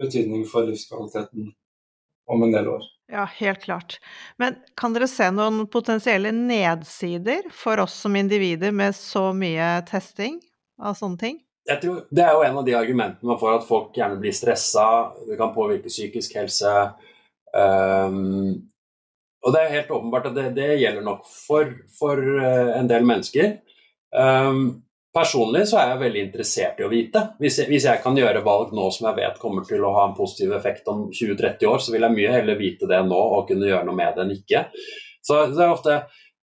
[0.00, 1.50] betydning for livskvaliteten
[2.30, 2.86] om en del år.
[3.10, 3.98] Ja, helt klart.
[4.38, 10.38] Men kan dere se noen potensielle nedsider for oss som individer med så mye testing
[10.80, 11.40] av sånne ting?
[11.68, 14.34] Jeg tror Det er jo en av de argumentene man får, at folk gjerne blir
[14.34, 14.86] stressa,
[15.26, 16.72] det kan påvirke psykisk helse.
[17.56, 18.68] Um,
[19.40, 23.06] og det er helt åpenbart at det, det gjelder nok for, for uh, en del
[23.08, 23.58] mennesker.
[24.12, 24.82] Um,
[25.14, 27.24] personlig så er jeg veldig interessert i å vite.
[27.42, 30.06] Hvis jeg, hvis jeg, kan gjøre valg nå som jeg vet kommer til å ha
[30.08, 33.46] en positiv effekt om 20-30 år, så vil jeg mye heller vite det nå og
[33.50, 34.64] kunne gjøre noe med det enn ikke.
[35.20, 35.96] Så, så er ofte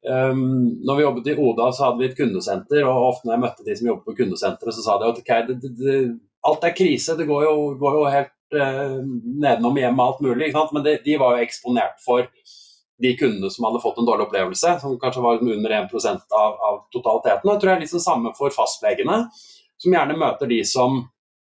[0.07, 0.41] um,
[0.85, 3.67] når vi jobbet i Oda, så hadde vi et kundesenter, og ofte når jeg møtte
[3.67, 5.99] de som jobbet på kundesenteret, så sa de at okay, det, det,
[6.47, 8.95] alt er krise, det går jo, går jo helt eh,
[9.43, 10.53] nedenom hjemme og alt mulig.
[10.73, 12.27] Men de, de, var jo eksponert for
[13.01, 15.93] de kundene som hadde fått en dårlig opplevelse, som kanskje var under 1
[16.33, 17.45] av, av totaliteten.
[17.45, 19.19] Og jeg tror det er liksom samme for fastlegene,
[19.77, 20.97] som gjerne møter de som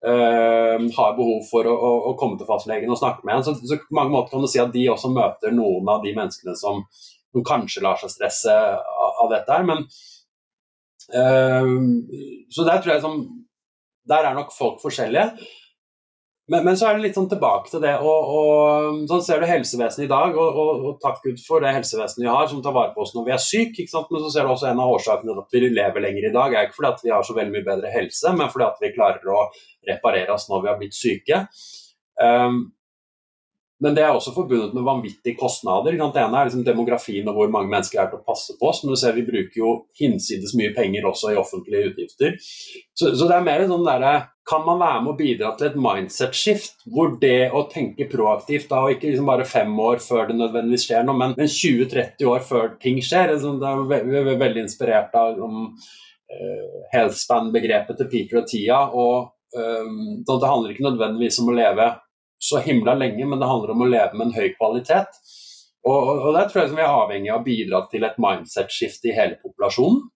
[0.06, 3.46] eh, har behov for å, å, å, komme til fastlegen og snakke med en.
[3.48, 6.14] Så, så, på mange måter kan du si at de også møter noen av de
[6.18, 6.84] menneskene som,
[7.32, 9.68] som kanskje lar seg stresse av, av dette her.
[9.68, 9.86] Men
[11.16, 11.74] eh,
[12.52, 13.22] Så der tror jeg som
[14.10, 15.30] Der er nok folk forskjellige.
[16.50, 17.94] Men, men, så er det litt sånn tilbake til det.
[18.02, 21.76] Og, og sånn ser du helsevesenet i dag, og, og, og, takk Gud for det
[21.76, 23.86] helsevesenet vi har som tar vare på oss når vi er syke.
[23.86, 26.56] Men så ser du også en av årsakene til at vi lever lenger i dag,
[26.56, 28.96] er ikke fordi at vi har så veldig mye bedre helse, men fordi at vi
[28.96, 29.46] klarer å
[29.90, 31.46] reparere oss når vi har blitt syke.
[32.20, 32.60] Um,
[33.80, 35.96] men det er også forbundet med vanvittige kostnader.
[35.96, 38.72] Det ene er liksom demografien og hvor mange mennesker er til å passe på.
[38.82, 42.36] Men du ser vi bruker jo hinsides mye penger også i offentlige utgifter.
[42.92, 44.14] Så, så det er mer sånn derre
[44.50, 48.80] Kan man være med å bidra til et mindset-skift, hvor det å tenke proaktivt, da,
[48.82, 52.42] og ikke liksom bare fem år før det nødvendigvis skjer noe, men, men 20-30 år
[52.48, 58.10] før ting skjer Liksom, det er ve ve veldig inspirert av um, uh, healthspan-begrepet til
[58.10, 58.82] Peter og Tia.
[58.90, 61.92] og um, Det handler ikke nødvendigvis om å leve
[62.40, 65.20] så himla lenge, men det handler om å leve med en høy kvalitet.
[65.88, 69.12] Og, og, og der tror jeg vi er avhengig av å bidra til et mindset-skifte
[69.12, 70.08] i hele populasjonen.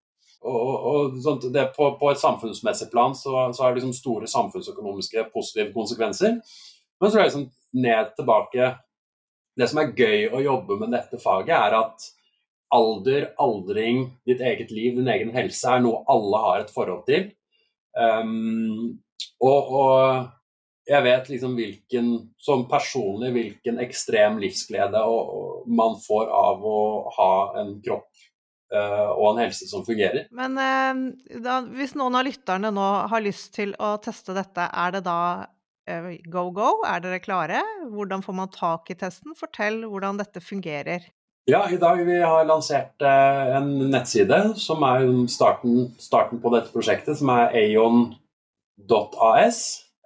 [0.43, 4.28] Og, og sånn, det, på, på, et samfunnsmessig plan så, så er det liksom store
[4.28, 6.41] samfunnsøkonomiske positive konsekvenser.
[6.99, 7.45] Men så er det liksom
[7.84, 8.74] ned tilbake
[9.59, 12.05] Det som er gøy å jobbe med dette faget, er at
[12.74, 17.28] alder, aldring, ditt eget liv, din egen helse er noe alle har et forhold til.
[17.93, 18.95] Um,
[19.38, 20.32] og, og
[20.90, 22.12] jeg vet liksom hvilken,
[22.42, 25.00] som personlig hvilken ekstrem livsglede
[25.72, 26.80] man får av å
[27.18, 28.10] ha en kropp
[28.76, 30.28] uh, og en helse som fungerer.
[30.36, 34.98] Men uh, da, hvis noen av lytterne nå har lyst til å teste dette, er
[34.98, 36.74] det da uh, go go?
[36.90, 37.64] Er dere klare?
[37.94, 39.38] Hvordan får man tak i testen?
[39.40, 41.08] Fortell hvordan dette fungerer.
[41.48, 47.18] Ja, i dag vi har lansert en nettside som er starten, starten på dette prosjektet,
[47.20, 49.60] som er aon.as.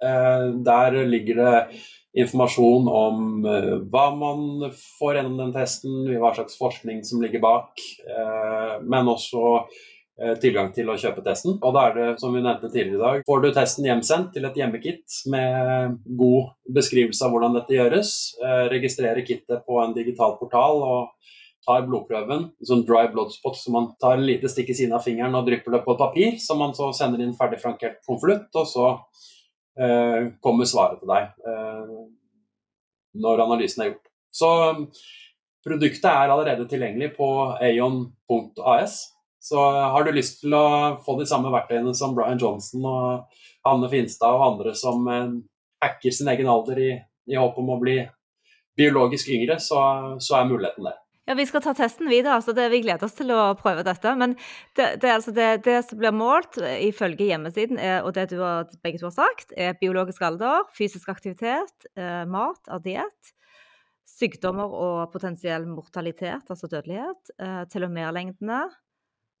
[0.04, 1.66] Eh, der ligger det
[2.22, 4.68] informasjon om eh, hva man
[4.98, 9.60] får gjennom den testen, hva slags forskning som ligger bak, eh, men også
[10.42, 11.60] tilgang til å kjøpe testen.
[11.62, 14.48] Og da er det, som vi nevnte tidligere i dag, får du testen hjemsendt til
[14.48, 18.10] et hjemmekit med god beskrivelse av hvordan dette gjøres.
[18.72, 21.30] Registrerer kittet på en digital portal og
[21.68, 25.06] tar blodprøven, sånn dry blood spot, så man tar et lite stikk i siden av
[25.06, 28.50] fingeren og drypper det på et papir, som man så sender inn ferdig frankert konvolutt,
[28.58, 28.90] og så
[30.42, 31.92] kommer svaret til deg eh,
[33.18, 34.10] når analysen er gjort.
[34.34, 34.50] Så
[35.64, 38.98] produktet er allerede tilgjengelig på aon.as.
[39.40, 43.88] Så har du lyst til å få de samme verktøyene som Brian Johnson og Anne
[43.90, 45.36] Finstad og andre som eh,
[45.84, 46.92] hacker sin egen alder i,
[47.30, 48.00] i håp om å bli
[48.78, 49.80] biologisk yngre, så,
[50.22, 50.98] så er muligheten der.
[51.28, 54.14] Ja, Vi skal ta testen videre, så det, vi gleder oss til å prøve dette.
[54.16, 54.32] Men
[54.78, 58.70] det, det, altså det, det som blir målt ifølge hjemmesiden, er, og det du har,
[58.80, 63.34] begge to har sagt, er biologisk alder, fysisk aktivitet, eh, mat av diett,
[64.08, 68.62] sykdommer og potensiell mortalitet, altså dødelighet, eh, telomerlengdene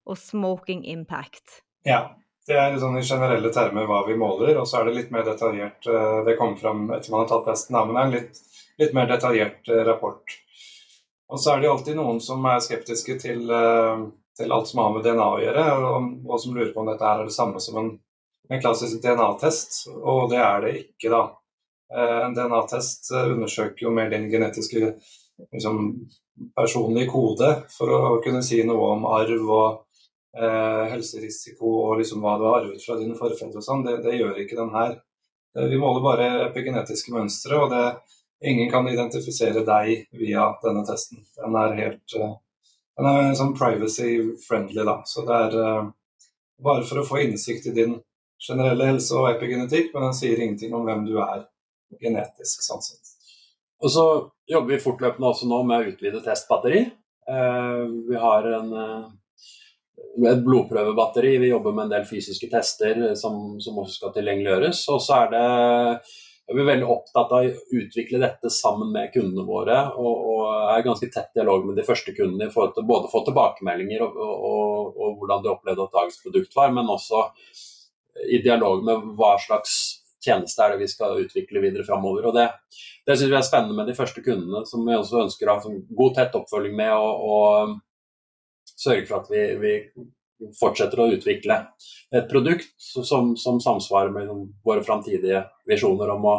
[0.04, 1.62] og smoking impact.
[1.88, 2.10] Ja.
[2.48, 5.24] Det er sånn i generelle termer hva vi måler, og så er det litt mer
[5.26, 8.38] detaljert eh, Det kommer fram etter man har tatt testen, men det er en litt,
[8.80, 10.36] litt mer detaljert eh, rapport.
[11.28, 14.04] Og så er det jo alltid noen som er skeptiske til, eh,
[14.38, 17.08] til alt som har med DNA å gjøre, og, og som lurer på om dette
[17.08, 17.90] er det samme som en,
[18.48, 21.24] en klassisk DNA-test, og det er det ikke, da.
[21.88, 24.90] En DNA-test undersøker jo mer din genetiske
[25.52, 25.78] liksom,
[26.56, 29.68] personlige kode for å kunne si noe om arv og
[30.38, 34.18] eh, helserisiko og liksom hva du har arvet fra dine forfedre og sånn, det, det,
[34.18, 34.96] gjør ikke den her.
[35.56, 37.84] Eh, vi måler bare epigenetiske mønstre, og det,
[38.44, 41.24] ingen kan identifisere deg via denne testen.
[41.38, 42.36] Den er helt uh,
[42.98, 44.96] den er sånn privacy-friendly, da.
[45.06, 45.90] Så det er uh,
[46.62, 47.98] bare for å få innsikt i din
[48.42, 51.44] generelle helse og epigenetikk, men den sier ingenting om hvem du er
[52.02, 53.14] genetisk, sånn sett.
[53.82, 54.04] Og så
[54.50, 56.82] jobber vi fortløpende også nå med å utvide testbatteri.
[57.28, 58.74] Uh, vi har en
[60.26, 61.36] et blodprøvebatteri.
[61.38, 64.82] Vi jobber med en del fysiske tester som, som også skal tilgjengeliggjøres.
[64.94, 65.44] Og så er det
[66.48, 69.78] er vi veldig opptatt av å utvikle dette sammen med kundene våre.
[70.00, 73.12] Og, og er ganske tett dialog med de første kundene i forhold til både å
[73.12, 77.26] få tilbakemeldinger og, og, og hvordan de opplevde at dagens produkt var, men også
[78.28, 79.74] i dialog med hva slags
[80.24, 82.30] tjeneste er det vi skal utvikle videre framover.
[82.30, 82.48] Og det,
[83.06, 85.76] det syns vi er spennende med de første kundene, som vi også ønsker å ha
[86.00, 86.96] god, tett oppfølging med.
[86.96, 87.76] og
[88.78, 89.72] sørge for at vi, vi
[90.58, 91.62] fortsetter å utvikle
[92.14, 94.30] et produkt som, som samsvarer med
[94.64, 96.38] våre framtidige visjoner om å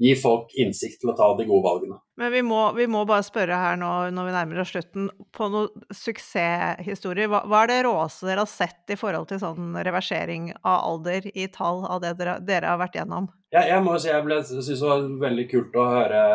[0.00, 1.98] gi folk innsikt til å ta de gode valgene.
[2.20, 5.48] Men vi må, vi må bare spørre her nå når vi nærmer oss slutten, på
[5.52, 7.28] noen suksesshistorier.
[7.28, 11.28] Hva, hva, er det råeste dere har sett i forhold til sånn reversering av alder
[11.34, 13.28] i tall av det dere, dere har vært gjennom?
[13.52, 16.26] Ja, jeg må si jeg ble, synes det var veldig kult å høre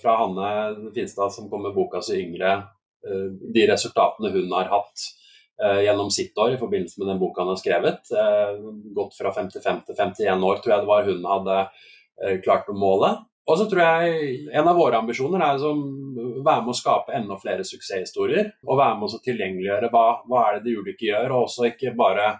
[0.00, 0.50] fra Hanne
[0.96, 2.60] Finstad som kom med boka 'Så yngre',
[3.06, 5.06] Eh, de resultatene hun har hatt
[5.84, 8.12] gjennom sitt år i forbindelse med den boka han har skrevet.
[8.12, 8.60] Eh,
[8.96, 11.58] gått fra 55 til 51 år, tror jeg det var hun hadde
[12.44, 13.14] klart å måle.
[13.48, 15.72] Og så tror jeg En av våre ambisjoner er å
[16.44, 18.52] være med å skape enda flere suksesshistorier.
[18.68, 21.94] Og være med å tilgjengeliggjøre hva, hva er det de ulike gjør, og også ikke
[21.98, 22.34] bare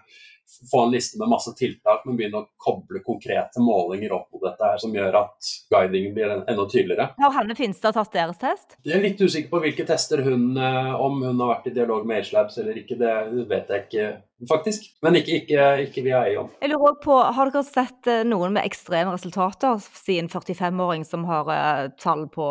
[0.71, 4.67] få en liste med masse tiltak, men begynne å koble konkrete målinger opp mot dette
[4.67, 7.11] her, som gjør at guidingen blir enda tydeligere.
[7.21, 8.77] Har Hanne Finstad tatt deres test?
[8.87, 12.05] Jeg er litt usikker på hvilke tester hun eh, Om hun har vært i dialog
[12.07, 13.13] med AgeLabs eller ikke, det
[13.49, 14.05] vet jeg ikke
[14.49, 14.87] faktisk.
[15.05, 16.49] Men ikke, ikke, ikke via Eion.
[16.61, 21.25] Jeg lurer også på, Har dere sett eh, noen med ekstreme resultater, siden 45-åring som
[21.29, 22.47] har uh, tall på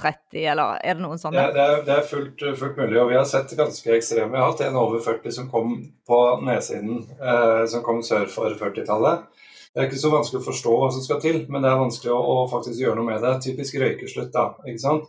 [0.00, 1.40] 30, eller er det noen sånne?
[1.40, 4.32] Ja, det, er, det er fullt, fullt, mulig, og vi har sett ganske ekstreme.
[4.32, 5.74] Vi har hatt en over 40 som kom
[6.08, 9.26] på nedsiden, eh, som kom sør for 40-tallet.
[9.72, 12.12] Det er ikke så vanskelig å forstå hva som skal til, men det er vanskelig
[12.12, 13.36] å, å faktisk gjøre noe med det.
[13.44, 14.50] Typisk røykeslutt, da.
[14.68, 15.08] ikke sant?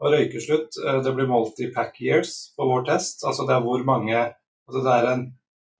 [0.00, 3.26] Og røykeslutt eh, det blir målt i pack years på vår test.
[3.26, 5.24] altså Det er hvor mange altså Det er en,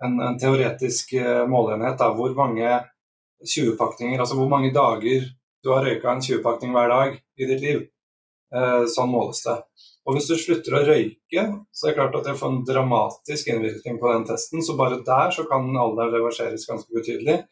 [0.05, 1.99] en, en teoretisk eh, måleenhet.
[1.99, 2.81] da, Hvor mange
[3.47, 5.25] 20-pakninger, altså hvor mange dager
[5.65, 7.83] du har røyka en 20-pakning hver dag i ditt liv.
[8.51, 9.57] Sånn måles det.
[10.09, 13.51] Og hvis du slutter å røyke, så er det klart at det får en dramatisk
[13.53, 14.63] innvirkning på den testen.
[14.65, 17.43] Så bare der så kan alderen reverseres ganske betydelig.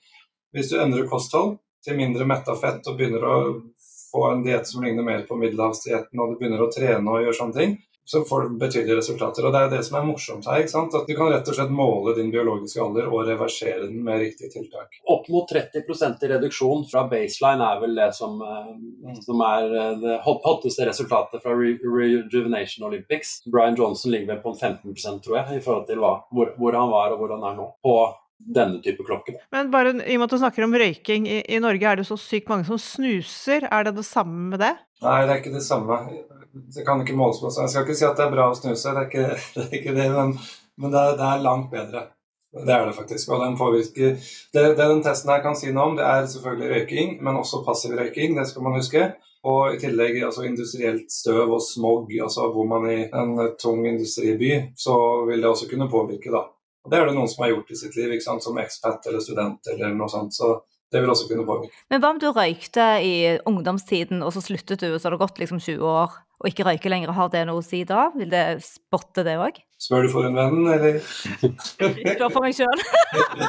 [0.57, 3.37] Hvis du endrer kosthold til mindre metta fett og begynner å
[4.09, 7.37] få en diett som ligner mer på middelhavsdietten, og du begynner å trene og gjøre
[7.37, 7.77] sånne ting,
[8.11, 9.45] så får du betydelige resultater.
[9.47, 10.63] Og Det er det som er morsomt her.
[10.63, 10.95] ikke sant?
[10.95, 14.49] At Du kan rett og slett måle din biologiske alder og reversere den med riktige
[14.49, 14.97] tiltak.
[15.05, 18.71] Opp mot 30 i reduksjon fra baseline er vel det som, eh,
[19.05, 19.19] mm.
[19.27, 23.43] som er eh, det hotteste resultatet fra Rejuvenation Olympics.
[23.45, 26.73] Brian Johnson ligger vel på en 15% tror jeg, i forhold til hva, hvor, hvor,
[26.73, 27.69] han var og hvor han er nå.
[27.85, 27.99] på
[28.39, 29.37] denne type klokker.
[29.53, 32.07] Men bare i og med at du snakker om røyking, i, i Norge er det
[32.07, 33.69] så sykt mange som snuser.
[33.69, 34.77] Er det det samme med det?
[35.03, 35.99] Nei, det er ikke det samme
[36.75, 37.51] det kan ikke måles på.
[37.51, 37.67] seg.
[37.67, 39.77] jeg skal ikke si at det er bra å snuse, det er ikke det, er
[39.81, 40.35] ikke det men,
[40.79, 42.05] men det, er, det, er, langt bedre.
[42.59, 43.31] Det er det faktisk.
[43.35, 44.15] Og den påvirker
[44.55, 47.65] det, det den testen her kan si noe om, det er selvfølgelig røyking, men også
[47.67, 48.39] passiv røyking.
[48.39, 49.09] Det skal man huske.
[49.49, 52.11] Og i tillegg altså industrielt støv og smog.
[52.23, 54.97] altså Bor man i en tung industriby, så
[55.29, 56.49] vil det også kunne påvirke, da.
[56.85, 58.45] Og Det er det noen som har gjort i sitt liv, ikke sant?
[58.45, 60.35] som ekspat eller student eller noe sånt.
[60.35, 60.57] Så
[60.93, 61.85] det vil også kunne påvirke.
[61.93, 63.15] Men hva om du røykte i
[63.47, 66.67] ungdomstiden, og så sluttet du, og så har det gått liksom 20 år, og ikke
[66.69, 67.11] røyker lenger.
[67.17, 68.09] Har det noe å si da?
[68.15, 69.59] Vil det spotte det òg?
[69.79, 70.97] Spør du for en venn, eller?
[71.39, 72.83] Spør for meg sjøl.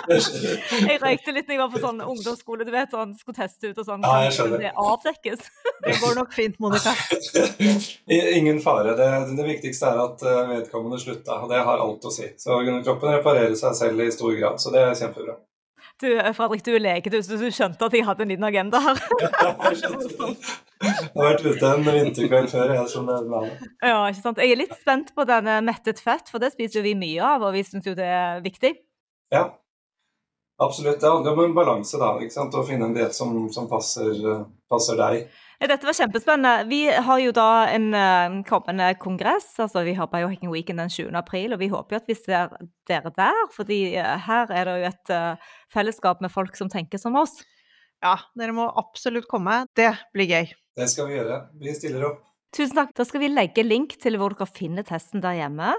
[0.89, 3.81] jeg røykte litt da jeg var på sånn ungdomsskole, du vet, sånn, skulle teste ut
[3.81, 4.05] og sånn.
[4.05, 4.61] Ja, jeg skjønner.
[4.61, 5.49] Det avdekkes.
[5.85, 6.91] Det går nok fint, Monica.
[8.11, 8.97] Ingen fare.
[8.99, 12.27] Det, det, viktigste er at eh, vedkommende slutta, og det har alt å si.
[12.41, 15.37] Så kroppen reparerer seg selv i stor grad, så det er kjempebra.
[15.99, 18.79] Du, Fredrik, du er lege, du, så du skjønte at jeg hadde en liten agenda
[18.83, 18.99] her.
[20.79, 23.65] Jeg har vært ute en vinterkveld før, jeg som er vanlig.
[23.83, 24.37] Ja, ikke sant.
[24.39, 27.43] Jeg er litt spent på denne mettet fett, for det spiser jo vi mye av,
[27.43, 28.71] og vi syns jo det er viktig.
[29.35, 29.41] Ja,
[30.63, 31.01] absolutt.
[31.01, 32.13] Det handler om en balanse, da.
[32.23, 32.55] ikke sant?
[32.55, 34.23] Å finne en diett som, som passer,
[34.71, 35.27] passer deg.
[35.59, 36.69] Dette var kjempespennende.
[36.69, 39.51] Vi har jo da en uh, kommende kongress.
[39.59, 41.09] altså Vi har Biohacking Weekend den 7.
[41.19, 42.53] april, og vi håper jo at vi ser
[42.87, 43.41] dere der.
[43.51, 47.41] fordi uh, her er det jo et uh, fellesskap med folk som tenker som oss.
[47.99, 49.65] Ja, dere må absolutt komme.
[49.75, 50.47] Det blir gøy.
[50.79, 51.41] Det skal vi gjøre.
[51.59, 52.23] Vi stiller opp.
[52.55, 52.95] Tusen takk.
[52.95, 55.75] Da skal vi legge link til hvor dere finner testen der hjemme.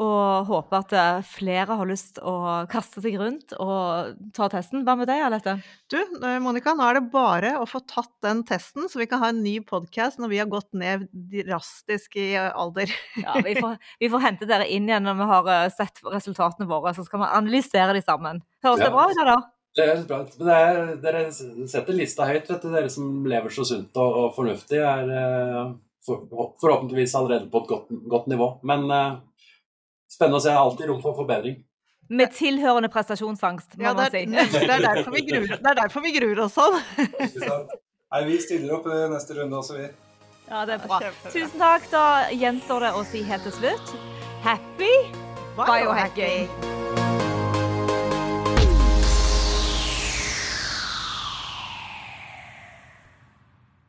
[0.00, 2.32] Og håper at eh, flere har lyst å
[2.72, 4.86] kaste seg rundt og ta testen.
[4.86, 5.58] Hva med deg, Alette?
[5.92, 9.20] Du, eh, Monica, nå er det bare å få tatt den testen, så vi kan
[9.20, 12.88] ha en ny podkast når vi har gått ned drastisk i alder.
[13.20, 16.68] Ja, vi får, vi får, hente dere inn igjen når vi har eh, sett resultatene
[16.70, 18.40] våre, så skal vi analysere de sammen.
[18.64, 18.86] Høres ja.
[18.88, 19.36] det bra ut, da?
[19.76, 20.38] Det høres bra ut.
[20.38, 24.16] Men det er, dere setter lista høyt, vet du, dere som lever så sunt og,
[24.22, 24.80] og fornuftig.
[24.80, 26.24] er for,
[26.64, 28.48] forhåpentligvis allerede på et godt, godt nivå.
[28.66, 28.88] Men
[30.12, 30.54] spennende å se.
[30.54, 31.60] Alltid rom for forbedring.
[32.12, 34.24] Med tilhørende prestasjonsangst, må ja, man si.
[34.28, 36.76] det, er derfor vi gruer, det er derfor vi gruer oss sånn.
[38.12, 39.86] Nei, vi stiller opp neste runde også, vi.
[40.50, 41.00] Ja, det er bra.
[41.30, 41.88] Tusen takk.
[41.94, 42.04] Da
[42.36, 43.94] gjenstår det å si helt til slutt
[44.42, 44.92] happy
[45.56, 46.81] biohacking.